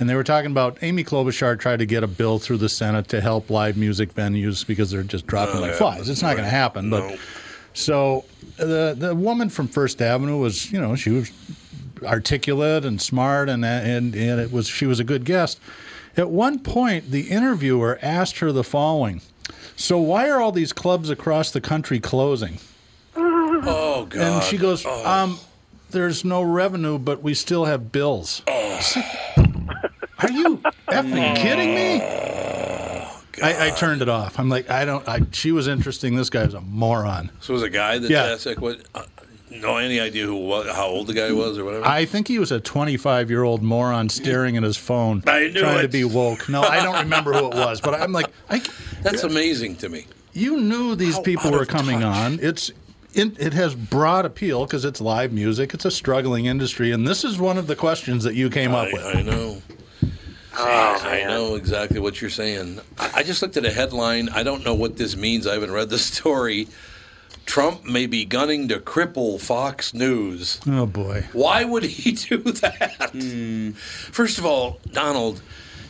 [0.00, 3.08] And they were talking about Amy Klobuchar tried to get a bill through the Senate
[3.08, 6.08] to help live music venues because they're just dropping No, like flies.
[6.08, 6.88] It's not going to happen.
[6.88, 7.16] But No.
[7.74, 8.24] so
[8.56, 11.32] the the woman from First Avenue was, you know, she was
[12.04, 15.58] articulate and smart, and and and it was she was a good guest.
[16.16, 19.20] At one point, the interviewer asked her the following:
[19.74, 22.58] "So why are all these clubs across the country closing?"
[23.16, 24.20] Oh God.
[24.20, 25.38] And she goes, "Um,
[25.90, 28.42] there's no revenue, but we still have bills."
[30.20, 32.00] Are you effing kidding me?
[33.40, 34.38] I, I turned it off.
[34.38, 35.06] I'm like, I don't.
[35.08, 36.16] I, she was interesting.
[36.16, 37.30] This guy was a moron.
[37.40, 38.24] So it was a guy that Yeah.
[38.24, 38.80] asked like what?
[38.94, 39.04] Uh,
[39.50, 41.86] no, any idea who wa- how old the guy was or whatever.
[41.86, 45.82] I think he was a 25 year old moron staring at his phone, I trying
[45.82, 46.48] to be woke.
[46.48, 48.60] No, I don't remember who it was, but I'm like, I,
[49.02, 50.06] That's amazing to me.
[50.34, 52.16] you knew these How people were coming touch.
[52.16, 52.38] on.
[52.42, 52.70] It's
[53.14, 55.72] it, it has broad appeal because it's live music.
[55.74, 58.92] It's a struggling industry, and this is one of the questions that you came up
[58.92, 59.02] with.
[59.04, 59.62] I know.
[60.60, 62.80] Oh, I know exactly what you're saying.
[62.98, 64.28] I I just looked at a headline.
[64.30, 65.46] I don't know what this means.
[65.46, 66.68] I haven't read the story.
[67.46, 70.60] Trump may be gunning to cripple Fox News.
[70.66, 71.26] Oh boy.
[71.32, 73.10] Why would he do that?
[73.12, 73.70] Hmm.
[73.70, 75.40] First of all, Donald,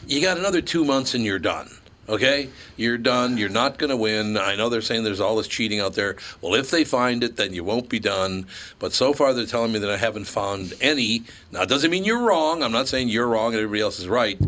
[0.06, 1.68] you got another two months and you're done.
[2.08, 2.48] Okay?
[2.76, 3.36] You're done.
[3.36, 4.36] You're not going to win.
[4.36, 6.16] I know they're saying there's all this cheating out there.
[6.40, 8.46] Well, if they find it, then you won't be done.
[8.78, 11.24] But so far, they're telling me that I haven't found any.
[11.52, 12.62] Now, it doesn't mean you're wrong.
[12.62, 14.40] I'm not saying you're wrong and everybody else is right.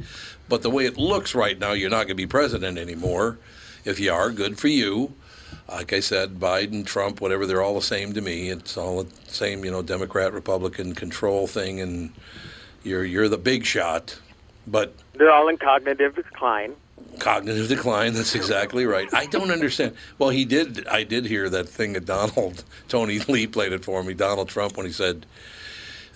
[0.48, 3.38] But the way it looks right now, you're not going to be president anymore.
[3.84, 5.14] If you are, good for you.
[5.68, 8.50] Like I said, Biden, Trump, whatever, they're all the same to me.
[8.50, 12.12] It's all the same, you know, Democrat, Republican control thing, and
[12.82, 14.18] you're you're the big shot.
[14.66, 16.74] But They're all in cognitive decline.
[17.20, 18.14] Cognitive decline.
[18.14, 19.08] That's exactly right.
[19.14, 19.94] I don't understand.
[20.18, 20.86] Well, he did.
[20.88, 24.14] I did hear that thing that Donald Tony Lee played it for me.
[24.14, 25.26] Donald Trump when he said,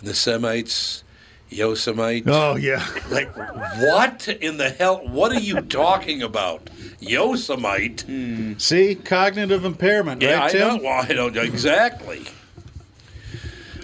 [0.02, 1.04] "The Semites,
[1.50, 2.84] Yosemite." Oh yeah.
[3.10, 5.06] Like what in the hell?
[5.06, 6.68] What are you talking about?
[7.00, 8.04] Yosemite?
[8.06, 8.54] Hmm.
[8.58, 10.68] See, cognitive impairment, Yeah, right, I Tim?
[10.76, 10.82] know.
[10.82, 12.24] Well, I don't exactly.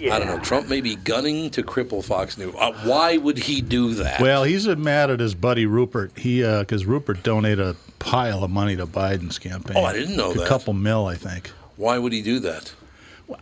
[0.01, 0.15] Yeah.
[0.15, 0.39] I don't know.
[0.39, 2.55] Trump may be gunning to cripple Fox News.
[2.57, 4.19] Uh, why would he do that?
[4.19, 6.17] Well, he's mad at his buddy Rupert.
[6.17, 9.77] He because Rupert donated a pile of money to Biden's campaign.
[9.77, 10.43] Oh, I didn't know a that.
[10.43, 11.49] A couple mil, I think.
[11.77, 12.73] why would he do that?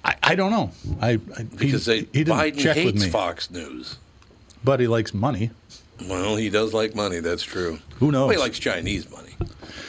[0.03, 0.71] I, I don't know.
[1.01, 3.97] I, I Because he, they, he didn't Biden check with hates me, Fox News.
[4.63, 5.51] but he likes money.
[6.07, 7.19] Well, he does like money.
[7.21, 7.79] That's true.
[7.99, 8.27] Who knows?
[8.27, 9.35] Well, he likes Chinese money.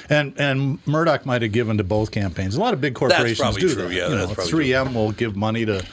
[0.09, 2.57] And and Murdoch might have given to both campaigns.
[2.57, 3.93] A lot of big corporations do true, that.
[3.93, 5.85] yeah, you that's know, probably 3M will give money to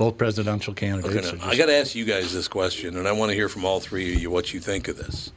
[0.00, 1.14] both presidential candidates.
[1.14, 3.28] Okay, or now, I just- got to ask you guys this question, and I want
[3.28, 5.30] to hear from all three of you what you think of this.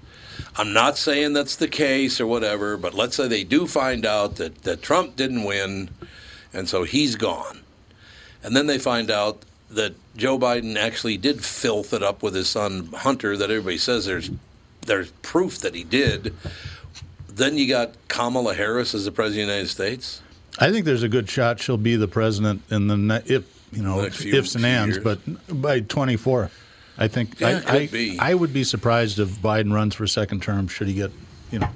[0.55, 4.37] I'm not saying that's the case or whatever, but let's say they do find out
[4.37, 5.89] that, that Trump didn't win,
[6.53, 7.59] and so he's gone.
[8.41, 12.47] And then they find out that Joe Biden actually did filth it up with his
[12.47, 14.31] son Hunter, that everybody says there's
[14.85, 16.33] there's proof that he did.
[17.27, 20.21] Then you got Kamala Harris as the president of the United States.
[20.59, 23.81] I think there's a good shot she'll be the president in the ne- if you
[23.83, 25.03] know few- ifs and ands, years.
[25.03, 26.49] but by 24,
[26.97, 28.17] I think Yeah, I, I, be.
[28.19, 30.67] I would be surprised if Biden runs for a second term.
[30.67, 31.11] Should he get
[31.51, 31.69] you know?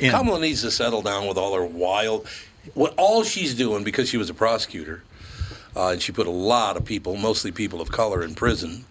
[0.00, 0.10] In.
[0.10, 2.26] Kamala needs to settle down with all her wild.
[2.74, 5.02] What all she's doing because she was a prosecutor,
[5.76, 8.84] uh, and she put a lot of people, mostly people of color, in prison.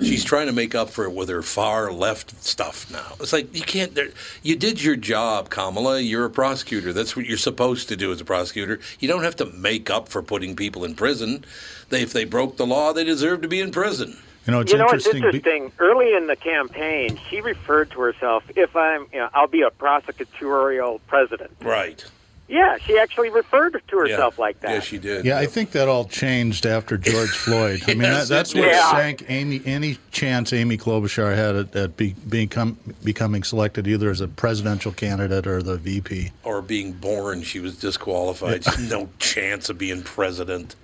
[0.00, 3.14] She's trying to make up for it with her far left stuff now.
[3.20, 3.96] It's like you can't.
[4.42, 6.00] You did your job, Kamala.
[6.00, 6.92] You're a prosecutor.
[6.92, 8.80] That's what you're supposed to do as a prosecutor.
[8.98, 11.44] You don't have to make up for putting people in prison.
[11.90, 14.16] They, if they broke the law, they deserve to be in prison.
[14.46, 15.22] You know, it's you know, it's interesting.
[15.22, 15.72] be- interesting.
[15.78, 19.70] Early in the campaign, she referred to herself, "If I'm, you know, I'll be a
[19.70, 22.04] prosecutorial president." Right.
[22.48, 24.40] Yeah, she actually referred to herself yeah.
[24.40, 24.70] like that.
[24.70, 25.24] Yeah, she did.
[25.24, 27.82] Yeah, I think that all changed after George Floyd.
[27.88, 28.80] I mean, Yes, that, that's what did.
[28.90, 34.20] sank Amy, any chance Amy Klobuchar had at, at be, become, becoming selected either as
[34.20, 36.30] a presidential candidate or the VP.
[36.44, 38.64] Or being born, she was disqualified.
[38.78, 40.76] no chance of being president.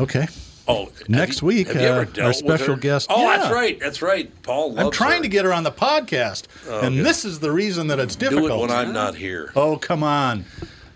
[0.00, 0.26] Okay.
[0.66, 3.36] Oh, Next you- week, have you ever uh, our special guest- Oh, Yeah.
[3.38, 3.78] that's right.
[3.80, 4.30] That's right.
[4.42, 5.22] Paul loves I'm trying her.
[5.22, 7.02] to get her on the podcast, and okay.
[7.02, 8.42] this is the reason that it's difficult.
[8.42, 8.70] do difficult.
[8.70, 9.52] it when I'm not here.
[9.56, 10.44] Oh, come on.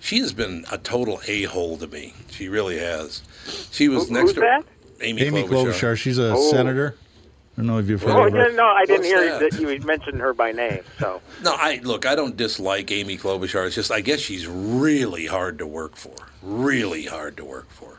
[0.04, 2.12] She has been a total a hole to me.
[2.30, 3.22] She really has.
[3.72, 4.64] She was Who- next who's to that?
[5.00, 5.72] Amy, Amy Klobuchar.
[5.72, 6.50] Klobuchar, she's a Oh.
[6.50, 6.94] senator.
[7.56, 8.52] I don't know if you've heard Oh, of yeah, her.
[8.52, 9.50] no, I didn't What's hear that?
[9.52, 10.80] that you mentioned her by name.
[11.00, 12.04] So No, I look.
[12.04, 13.64] I don't dislike Amy Klobuchar.
[13.66, 16.12] It's just I guess she's really hard to work for.
[16.42, 17.98] Really hard to work for.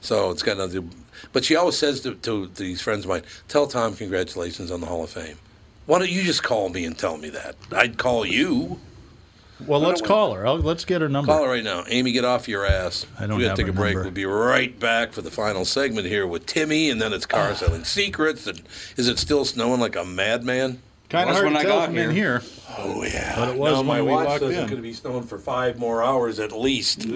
[0.00, 0.88] So it's got nothing.
[0.88, 0.96] To,
[1.34, 4.86] but she always says to, to these friends of mine, "Tell Tom congratulations on the
[4.86, 5.36] Hall of Fame."
[5.84, 7.56] Why don't you just call me and tell me that?
[7.70, 8.80] I'd call you.
[9.66, 10.46] Well, let's call her.
[10.46, 11.32] I'll, let's get her number.
[11.32, 11.84] Call her right now.
[11.88, 13.06] Amy, get off your ass.
[13.18, 13.94] I don't we gotta have take her a break.
[13.94, 14.02] number.
[14.04, 17.36] We'll be right back for the final segment here with Timmy, and then it's Ah.
[17.36, 18.46] car selling secrets.
[18.46, 18.60] And
[18.96, 20.80] is it still snowing like a madman?
[21.08, 22.42] Kind of Was hard when to I tell got from in here.
[22.76, 24.82] Oh yeah, But it was no, my when we watch walked says it's going to
[24.82, 27.06] be snowing for five more hours at least.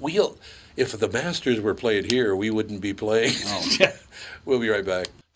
[0.00, 0.38] We'll,
[0.76, 3.34] if the Masters were played here, we wouldn't be playing.
[4.44, 5.08] we'll be right back.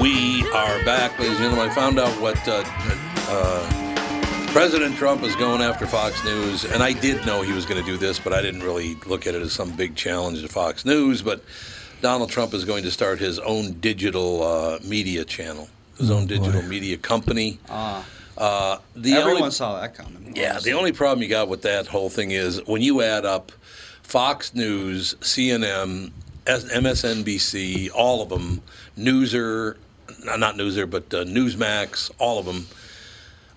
[0.00, 1.70] We are back, ladies and gentlemen.
[1.70, 2.62] I found out what uh,
[3.28, 7.82] uh, President Trump is going after Fox News, and I did know he was going
[7.82, 10.48] to do this, but I didn't really look at it as some big challenge to
[10.48, 11.22] Fox News.
[11.22, 11.42] But
[12.02, 16.62] Donald Trump is going to start his own digital uh, media channel, his own digital
[16.62, 17.58] media company.
[17.70, 18.04] Ah,
[18.36, 20.34] Uh, the everyone only, saw that coming.
[20.36, 23.50] yeah, the only problem you got with that whole thing is when you add up
[24.02, 26.10] Fox News, CNN,
[26.46, 28.62] MSNBC, all of them,
[28.98, 29.76] Newser,
[30.24, 32.66] no, not Newser, but uh, Newsmax, all of them,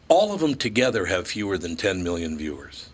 [0.08, 2.89] all of them together have fewer than 10 million viewers.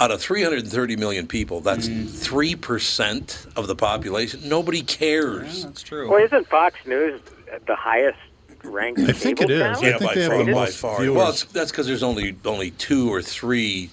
[0.00, 2.06] Out of 330 million people, that's Mm.
[2.06, 4.40] 3% of the population.
[4.48, 5.64] Nobody cares.
[5.64, 6.10] that's true.
[6.10, 7.20] Well, isn't Fox News
[7.66, 8.18] the highest
[8.64, 9.00] ranked?
[9.00, 9.60] I think it is.
[9.60, 9.80] channel?
[9.84, 11.00] I Yeah, think by they have far, by far.
[11.00, 11.16] viewers.
[11.16, 13.88] Well, it's, that's because there's only only two or three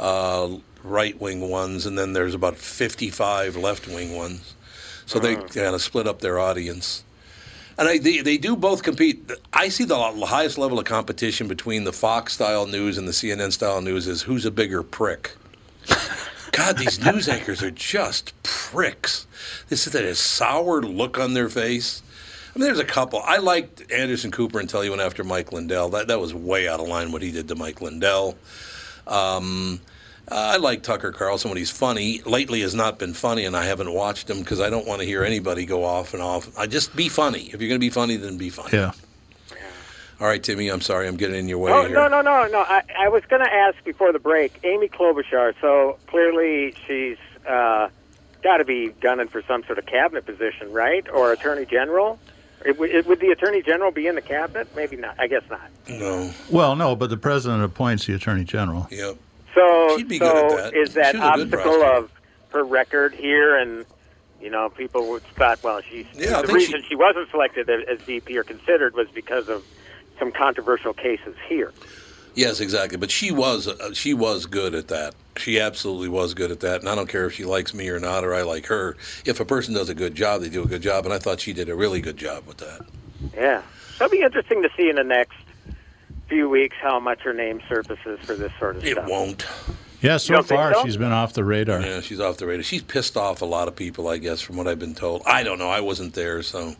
[0.00, 0.48] uh,
[0.82, 4.54] right wing ones, and then there's about 55 left wing ones.
[5.06, 7.04] So they kind of split up their audience.
[7.76, 9.30] And I, they, they do both compete.
[9.52, 13.52] I see the highest level of competition between the Fox style news and the CNN
[13.52, 15.32] style news is who's a bigger prick.
[16.52, 19.26] God, these news anchors are just pricks.
[19.68, 22.02] This is that sour look on their face.
[22.54, 23.20] I mean, there's a couple.
[23.20, 25.88] I liked Anderson Cooper until he went after Mike Lindell.
[25.88, 28.38] That that was way out of line what he did to Mike Lindell.
[29.08, 29.80] Um,
[30.30, 32.20] I like Tucker Carlson when he's funny.
[32.24, 35.06] Lately has not been funny, and I haven't watched him because I don't want to
[35.06, 36.56] hear anybody go off and off.
[36.58, 37.50] I just be funny.
[37.52, 38.70] If you're going to be funny, then be funny.
[38.72, 38.92] yeah.
[40.20, 40.68] All right, Timmy.
[40.68, 41.08] I'm sorry.
[41.08, 41.94] I'm getting in your way Oh here.
[41.94, 42.60] no no no no!
[42.60, 45.54] I, I was going to ask before the break, Amy Klobuchar.
[45.60, 47.88] So clearly she's uh,
[48.42, 51.06] got to be gunning for some sort of cabinet position, right?
[51.12, 52.18] Or attorney general.
[52.64, 54.68] It, would- it, would the attorney general be in the cabinet?
[54.76, 55.16] Maybe not.
[55.18, 55.68] I guess not.
[55.88, 56.30] No.
[56.48, 58.86] Well, no, but the president appoints the attorney general.
[58.92, 59.16] Yep.
[59.54, 60.74] So She'd be so good at that.
[60.74, 62.10] is that obstacle of
[62.50, 63.84] her record here and.
[64.40, 67.98] You know, people would thought, well, she's Yeah, the reason she, wasn't selected as as
[68.02, 69.64] VP or considered was because of
[70.18, 71.72] some controversial cases here.
[72.34, 72.98] Yes, exactly.
[72.98, 75.14] But she was uh, she was good at that.
[75.38, 76.80] She absolutely was good at that.
[76.80, 78.98] And I don't care if she likes me or not, or I like her.
[79.24, 81.06] If a person does a good job, they do a good job.
[81.06, 82.84] And I thought she did a really good job with that.
[83.34, 83.62] Yeah.
[83.98, 85.38] that'll be interesting to see in the next
[86.28, 89.06] few weeks how much her name surfaces for this sort of It stuff.
[89.06, 89.46] It won't.
[90.00, 90.84] Yeah, so far so?
[90.84, 91.80] she's been off the radar.
[91.80, 92.62] Yeah, she's off the radar.
[92.62, 95.22] She's pissed off a lot of people, I guess, from what I've been told.
[95.24, 95.70] I don't know.
[95.70, 96.74] I wasn't there, so.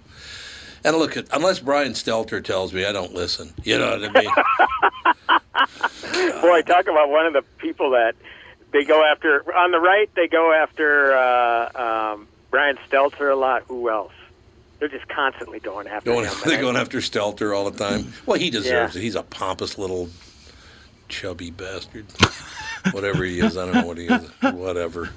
[0.84, 3.54] And look, at unless Brian Stelter tells me, I don't listen.
[3.62, 4.30] You know what I mean?
[6.42, 8.14] Boy, talk about one of the people that
[8.72, 9.40] they go after.
[9.56, 13.62] On the right, they go after uh, um, Brian Stelter a lot.
[13.68, 14.12] Who else?
[14.84, 16.34] They're just constantly going after going, him.
[16.44, 18.12] they're going after Stelter all the time.
[18.26, 19.00] Well, he deserves Yeah.
[19.00, 19.02] it.
[19.02, 20.10] He's a pompous little
[21.08, 22.04] chubby bastard.
[22.90, 24.28] Whatever he is, I don't know what he is.
[24.52, 25.08] Whatever.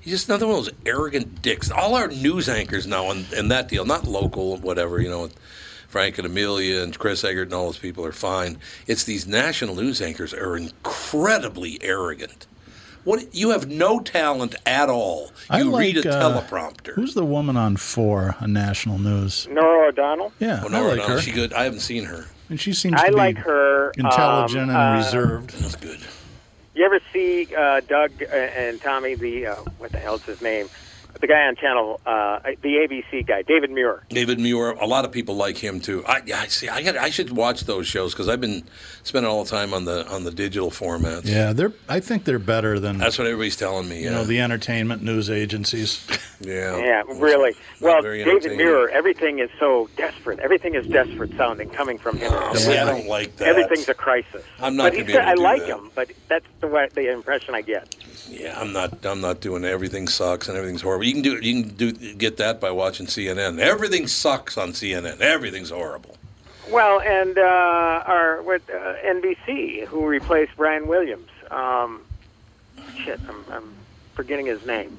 [0.00, 1.70] He's just another one of those arrogant dicks.
[1.70, 5.30] All our news anchors now, and, and that deal, not local, whatever, you know,
[5.86, 8.58] Frank and Amelia and Chris Eggert and all those people are fine.
[8.88, 12.48] It's these national news anchors are incredibly arrogant.
[13.04, 15.32] What you have no talent at all.
[15.48, 16.92] I You like, read a uh, teleprompter.
[16.94, 19.48] Who's the woman on four on national news?
[19.50, 20.32] Norah O'Donnell.
[20.38, 21.20] Yeah, Oh, I no, like no, her.
[21.20, 21.52] she good.
[21.54, 22.26] I haven't seen her.
[22.50, 23.90] and she seems I to be like her.
[23.92, 25.50] intelligent um, and uh, reserved.
[25.50, 26.00] That's good.
[26.74, 29.14] You ever see uh, Doug uh, and Tommy?
[29.14, 30.68] The uh, what the hell's his name?
[31.20, 34.02] The guy on channel, uh, the ABC guy, David Muir.
[34.08, 34.70] David Muir.
[34.72, 36.02] A lot of people like him too.
[36.06, 36.68] I, yeah, I see.
[36.68, 36.96] I got.
[36.96, 38.62] I should watch those shows because I've been
[39.02, 41.26] spending all the time on the on the digital formats.
[41.26, 41.72] Yeah, they're.
[41.90, 43.98] I think they're better than That's what everybody's telling me.
[43.98, 44.10] you Yeah.
[44.12, 46.06] know the entertainment news agencies.
[46.40, 46.78] yeah.
[46.78, 47.54] Yeah, really.
[47.80, 48.56] Well, David.
[48.56, 50.38] Muir, everything is so desperate.
[50.40, 52.32] Everything is desperate sounding coming from him.
[52.56, 53.48] See, I don't like that.
[53.48, 54.44] Everything's a crisis.
[54.60, 55.68] I'm not But gonna he's be able to I like that.
[55.78, 57.94] him, but that's the way, the impression I get.
[58.28, 59.04] Yeah, I'm not.
[59.04, 61.04] I'm not doing everything sucks and everything's horrible.
[61.04, 61.36] You can do.
[61.40, 63.58] You can do get that by watching CNN.
[63.58, 65.20] Everything sucks on CNN.
[65.20, 66.16] Everything's horrible.
[66.70, 67.42] Well, and uh,
[68.06, 71.28] our what uh, NBC, who replaced Brian Williams.
[71.50, 72.02] Um,
[73.04, 73.72] shit, I'm, I'm
[74.14, 74.96] forgetting his name.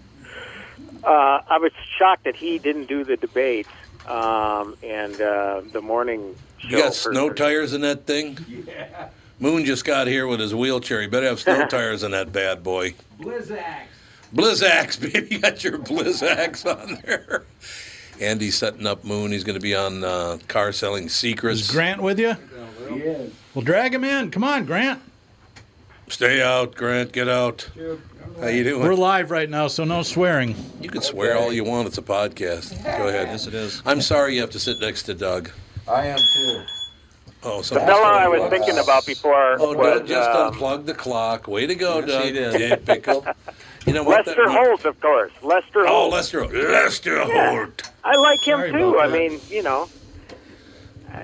[1.03, 3.69] Uh, I was shocked that he didn't do the debates
[4.07, 6.67] um, and uh, the morning show.
[6.69, 8.37] You got snow for- tires in that thing?
[8.67, 9.09] Yeah.
[9.39, 11.01] Moon just got here with his wheelchair.
[11.01, 12.93] He better have snow tires in that bad boy.
[13.19, 13.87] Blizzaks.
[14.33, 17.43] Blizzaks, baby, you got your Blizzaks on there.
[18.21, 19.31] Andy's setting up Moon.
[19.31, 21.61] He's going to be on uh, Car Selling Secrets.
[21.61, 22.35] Is Grant with you?
[23.55, 24.29] Well, drag him in.
[24.29, 25.01] Come on, Grant.
[26.07, 27.11] Stay out, Grant.
[27.13, 27.67] Get out.
[28.41, 28.81] How you doing?
[28.81, 30.55] We're live right now, so no swearing.
[30.81, 31.87] You can swear all you want.
[31.87, 32.83] It's a podcast.
[32.97, 33.27] Go ahead.
[33.27, 33.83] Yes, it is.
[33.85, 35.51] I'm sorry you have to sit next to Doug.
[35.87, 36.63] I am too.
[37.43, 38.49] Oh, so The fellow I was clock.
[38.51, 41.47] thinking about before Oh, was Doug just um, unplugged the clock.
[41.47, 42.23] Way to go, Yes, Doug.
[42.25, 42.59] he did.
[42.61, 43.25] Yeah, pickle.
[43.85, 44.25] You know what?
[44.27, 45.31] Lester that- Holt, of course.
[45.41, 46.53] Lester Oh, Lester Holt.
[46.53, 46.71] Lester.
[46.71, 47.57] Lester Yeah.
[47.59, 47.91] Holt.
[48.03, 48.89] I like him Sorry too.
[48.89, 49.13] about I that.
[49.31, 49.89] mean, you know,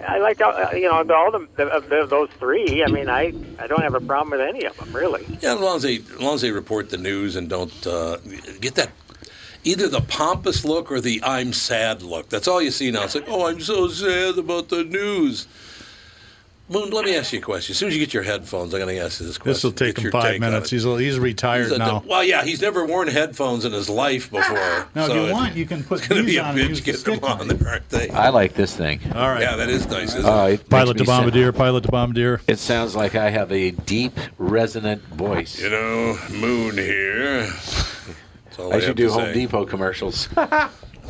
[0.08, 2.84] I, like uh, you know all the, the, the those three.
[2.84, 5.26] I mean, I I don't have a problem with any of them really.
[5.42, 8.18] Yeah, as long as they as long as they report the news and don't uh,
[8.62, 8.92] get that
[9.64, 12.30] either the pompous look or the I'm sad look.
[12.30, 13.04] That's all you see now.
[13.04, 15.48] It's like, oh, I'm so sad about the news.
[16.70, 17.72] Moon, let me ask you a question.
[17.72, 19.54] As soon as you get your headphones, I'm going to ask you this question.
[19.54, 20.70] This will take Get him five take minutes.
[20.74, 20.76] it.
[20.76, 22.04] He's he's retired He's a- now.
[22.06, 24.88] well, yeah, he's never worn headphones in his life before.
[24.94, 26.70] Now, if you want, you can put it's going to these be a on and
[26.72, 28.10] bitch use the them on there, aren't they?
[28.10, 29.00] I like this thing.
[29.16, 29.42] All right.
[29.44, 30.54] Yeah, that is nice, isn't Uh, it?
[30.56, 32.42] it pilot makes to me bombardier, pilot to bombardier.
[32.48, 35.58] It sounds like I have a deep, resonant voice.
[35.62, 37.44] You know, Moon here.
[37.44, 39.34] That's all I have should do to Home say.
[39.36, 40.28] Depot commercials.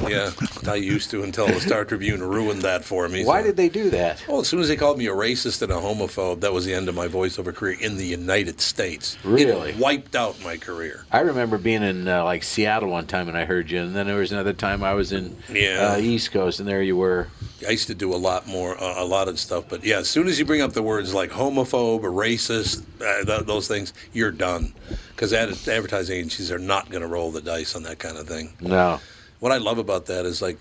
[0.08, 0.32] Yeah,
[0.68, 3.26] I used to until the Star Tribune ruined that for me.
[3.26, 4.24] Why so- did they do that?
[4.28, 6.74] Well, as soon as they called me a racist and a homophobe, that was the
[6.74, 9.18] end of my voiceover career in the United States.
[9.24, 9.72] Really?
[9.72, 11.06] It wiped out my career.
[11.12, 14.08] I remember being in uh, like Seattle one time and I heard you, and then
[14.08, 15.94] there was another time I was in Yeah.
[15.94, 17.28] uh, East Coast, and there you were.
[17.68, 19.66] I used to do a lot more, uh, a lot of stuff.
[19.68, 23.48] But yeah, as soon as you bring up the words like homophobe racist, uh, th-
[23.48, 24.74] those things, you're done.
[25.10, 28.28] Because ad- advertising agencies are not going to roll the dice on that kind of
[28.28, 28.54] thing.
[28.62, 29.00] No.
[29.40, 30.58] What I love about that is like,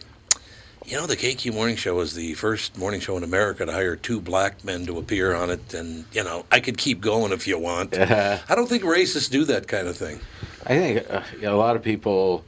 [0.84, 3.96] you know, the KQ Morning Show was the first morning show in America to hire
[3.96, 7.48] two black men to appear on it, and you know, I could keep going if
[7.48, 7.96] you want.
[7.96, 10.20] I don't think racists do that kind of thing.
[10.64, 12.44] I think uh, you know, a lot of people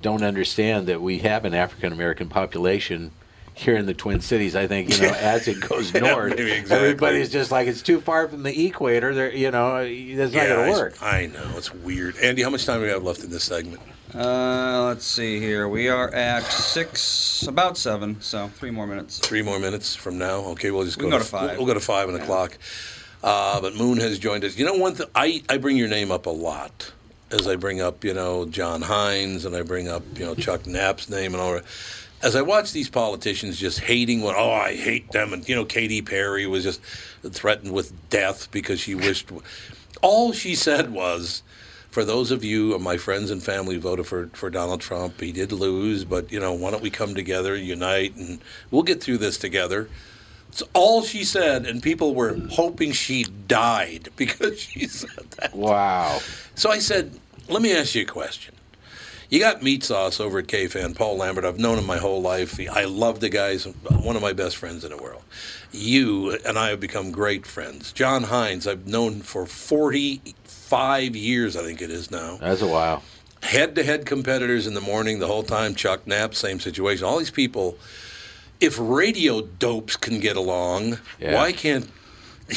[0.00, 3.10] don't understand that we have an African American population
[3.58, 4.54] here in the Twin Cities.
[4.54, 6.76] I think you know as it goes Yeah, north, maybe exactly.
[6.76, 9.12] everybody's just like it's too far from the equator.
[9.14, 9.82] There, you know,
[10.16, 11.02] that's not going to work.
[11.02, 12.16] I know it's weird.
[12.18, 13.82] Andy, how much time do we have left in this segment?
[14.14, 15.68] Uh, let's see here.
[15.68, 19.18] We are at six, about seven, so three more minutes.
[19.18, 20.36] Three more minutes from now.
[20.52, 21.50] Okay, we'll just We go, go to five.
[21.50, 22.56] We'll, we'll go to five and o'clock.
[23.22, 24.56] Uh, but Moon has joined us.
[24.56, 26.92] You know, one th- I I bring your name up a lot
[27.30, 30.66] as I bring up you know John Hines and I bring up you know Chuck
[30.66, 31.64] Knapp's name and all that.
[32.22, 35.64] As I watch these politicians just hating what oh I hate them and you know
[35.64, 36.80] Katy Perry was just
[37.24, 39.30] threatened with death because she wished
[40.02, 41.42] all she said was
[41.90, 45.20] for those of you, my friends and family, who voted for, for Donald Trump.
[45.20, 48.38] He did lose, but you know, why don't we come together, unite, and
[48.70, 49.88] we'll get through this together.
[50.50, 55.54] It's all she said, and people were hoping she died because she said that.
[55.54, 56.20] Wow.
[56.54, 58.54] So I said, let me ask you a question.
[59.30, 61.44] You got meat sauce over at KFan, Paul Lambert.
[61.44, 62.58] I've known him my whole life.
[62.70, 65.22] I love the guy's one of my best friends in the world.
[65.70, 67.92] You and I have become great friends.
[67.92, 72.38] John Hines, I've known for 45 years, I think it is now.
[72.38, 73.02] That's a while.
[73.42, 75.74] Head to head competitors in the morning the whole time.
[75.74, 77.04] Chuck Knapp, same situation.
[77.04, 77.76] All these people,
[78.60, 81.34] if radio dopes can get along, Yeah.
[81.34, 81.88] why can't,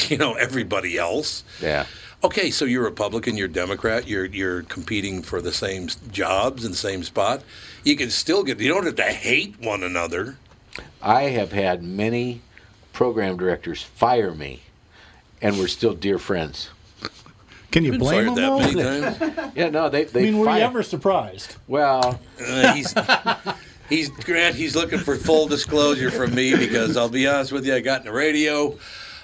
[0.08, 1.44] you know, everybody else?
[1.60, 1.84] Yeah.
[2.24, 6.76] Okay, so you're Republican, you're Democrat, you're you're competing for the same jobs in the
[6.76, 7.42] same spot.
[7.82, 8.60] You can still get.
[8.60, 10.36] You don't have to hate one another.
[11.02, 12.40] I have had many
[12.92, 14.62] program directors fire me,
[15.40, 16.70] and we're still dear friends.
[17.72, 18.34] Can you blame fired him?
[18.36, 19.52] that many times.
[19.56, 21.56] Yeah, no, they I they mean, were you ever surprised?
[21.66, 22.94] Well, Uh, he's
[23.88, 24.54] he's Grant.
[24.54, 27.74] He's looking for full disclosure from me because I'll be honest with you.
[27.74, 28.78] I got in the radio.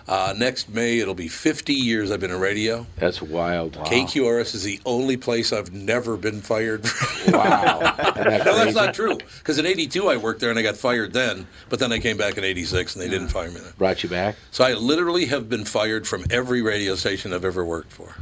[0.09, 2.87] Uh, next May, it'll be 50 years I've been in radio.
[2.97, 3.75] that's wild.
[3.75, 7.33] KQRS is the only place I've never been fired from.
[7.35, 7.81] Wow.
[7.81, 9.17] That No, that's not true.
[9.19, 12.17] Because in '82 I worked there and I got fired then, but then I came
[12.17, 13.73] back in '86 and they didn't fire me then.
[13.77, 14.37] Brought you back.
[14.51, 18.15] So I literally have been fired from every radio station I've ever worked for.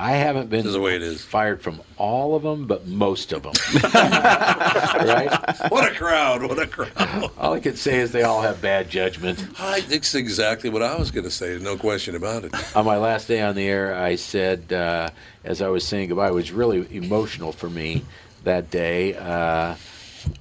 [0.00, 1.24] I haven't been This is the way it is.
[1.24, 3.52] fired from all of them, but most of them.
[3.92, 5.28] right?
[5.70, 6.42] What a crowd!
[6.42, 7.30] What a crowd!
[7.38, 9.44] All I can say is they all have bad judgment.
[9.58, 11.58] I, that's exactly what I was going to say.
[11.58, 12.54] No question about it.
[12.76, 15.10] On my last day on the air, I said, uh,
[15.44, 18.04] as I was saying goodbye, it was really emotional for me
[18.44, 19.14] that day.
[19.16, 19.74] Uh,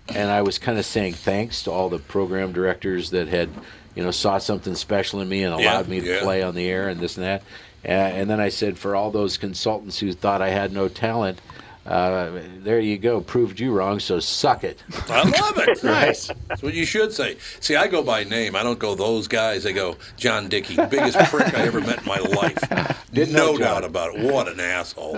[0.09, 3.49] and I was kind of saying thanks to all the program directors that had,
[3.95, 6.21] you know, saw something special in me and Yeah, allowed me to yeah.
[6.21, 7.43] play on the air and this and that.
[7.85, 11.39] Uh, and then I said, for all those consultants who thought I had no talent,
[11.87, 13.21] Uh, there you go.
[13.21, 13.97] Proved you wrong.
[14.01, 14.83] So suck it.
[15.09, 15.81] I love it.
[15.85, 16.29] Nice.
[16.49, 17.37] That's what you should say.
[17.61, 18.57] See, I go by name.
[18.57, 19.65] I don't go those guys.
[19.65, 22.59] I go John Dickey, biggest prick I ever met in my life.
[23.13, 24.19] Didn't no doubt about it.
[24.33, 25.17] What an asshole.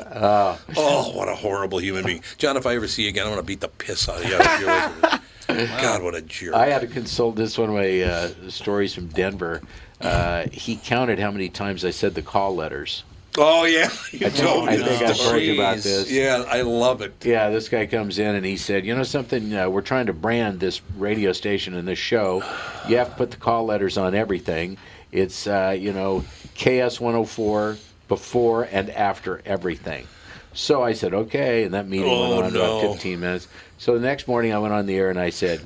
[0.77, 2.21] oh, what a horrible human being.
[2.37, 4.29] John, if I ever see you again, I'm going to beat the piss out of
[4.29, 5.57] you.
[5.81, 6.53] God, what a jerk.
[6.53, 9.63] I had to consult this one of my uh, stories from Denver.
[10.01, 13.03] Uh, he counted how many times I said the call letters.
[13.37, 13.89] oh, yeah.
[14.11, 16.09] You I told me I think this I told you about this.
[16.11, 17.13] Yeah, I love it.
[17.23, 19.53] Yeah, this guy comes in and he said, "You know something?
[19.53, 22.43] Uh, we're trying to brand this radio station and this show.
[22.87, 24.77] You have to put the call letters on everything.
[25.11, 26.23] It's uh, you know
[26.55, 27.77] KS 104
[28.07, 30.07] before and after everything."
[30.53, 32.79] So I said, "Okay," and that meeting Oh, went on no.
[32.79, 33.47] about 15 minutes.
[33.77, 35.61] So the next morning I went on the air and I said,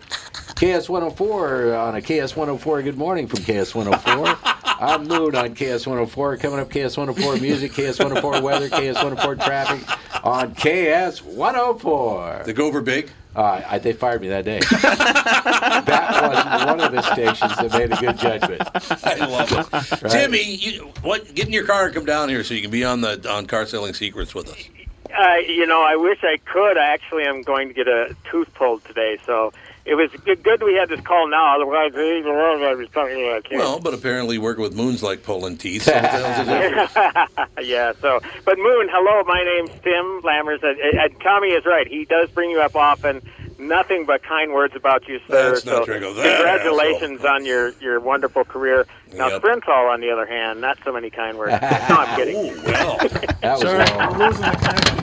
[0.56, 2.82] "KS 104 on a KS 104.
[2.82, 4.38] Good morning from KS 104."
[4.80, 6.38] I'm Moon on KS 104.
[6.38, 9.82] Coming up, KS 104 music, KS 104 weather, KS 104 traffic
[10.24, 12.44] on KS 104.
[12.46, 13.10] The go over big.
[13.36, 14.60] Uh, I, they fired me that day.
[14.82, 18.62] that was one of the stations that made a good judgment.
[19.06, 20.10] I love it.
[20.10, 21.34] Timmy, you, what?
[21.34, 23.48] Get in your car and come down here so you can be on the on
[23.48, 24.70] car selling secrets with us.
[25.18, 26.78] Uh, you know, I wish I could.
[26.78, 29.52] I actually am going to get a tooth pulled today, so
[29.86, 31.56] it was good, good we had this call now.
[31.56, 33.60] Otherwise, I was talking about kids.
[33.60, 35.84] Well, but apparently working with Moon's like pulling teeth.
[35.84, 37.50] So what the hell's the difference?
[37.68, 37.94] yeah.
[38.00, 39.24] So, but Moon, hello.
[39.26, 41.88] My name's Tim Lammers, and, and Tommy is right.
[41.88, 43.22] He does bring you up often.
[43.68, 45.52] Nothing but kind words about you, sir.
[45.52, 45.96] That's not so true.
[45.96, 48.86] I go, "That congratulations asshole." on your your wonderful career.
[49.14, 49.42] Now, Yep.
[49.42, 51.52] Sprinthal, on the other hand, not so many kind words.
[51.62, 52.36] no, I'm kidding.
[52.36, 52.98] Ooh, well,
[53.42, 54.00] That was Sorry, long.
[54.00, 54.42] I'm losing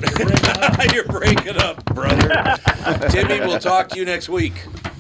[0.00, 0.94] the connection.
[0.94, 3.08] you're breaking up, brother.
[3.08, 4.54] Timmy, we'll talk to you next week.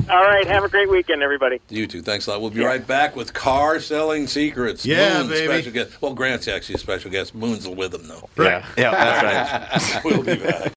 [0.08, 0.46] All right.
[0.46, 1.60] Have a great weekend, everybody.
[1.68, 2.02] You too.
[2.02, 2.40] Thanks a lot.
[2.40, 4.84] We'll be right back with car selling secrets.
[4.84, 5.46] Yeah, Moon, baby.
[5.52, 6.02] Special guest.
[6.02, 7.34] Well, Grant's actually a special guest.
[7.34, 8.28] Moon's with him though.
[8.36, 8.90] Yeah, yeah,
[9.72, 10.04] that's right.
[10.04, 10.72] We'll be back.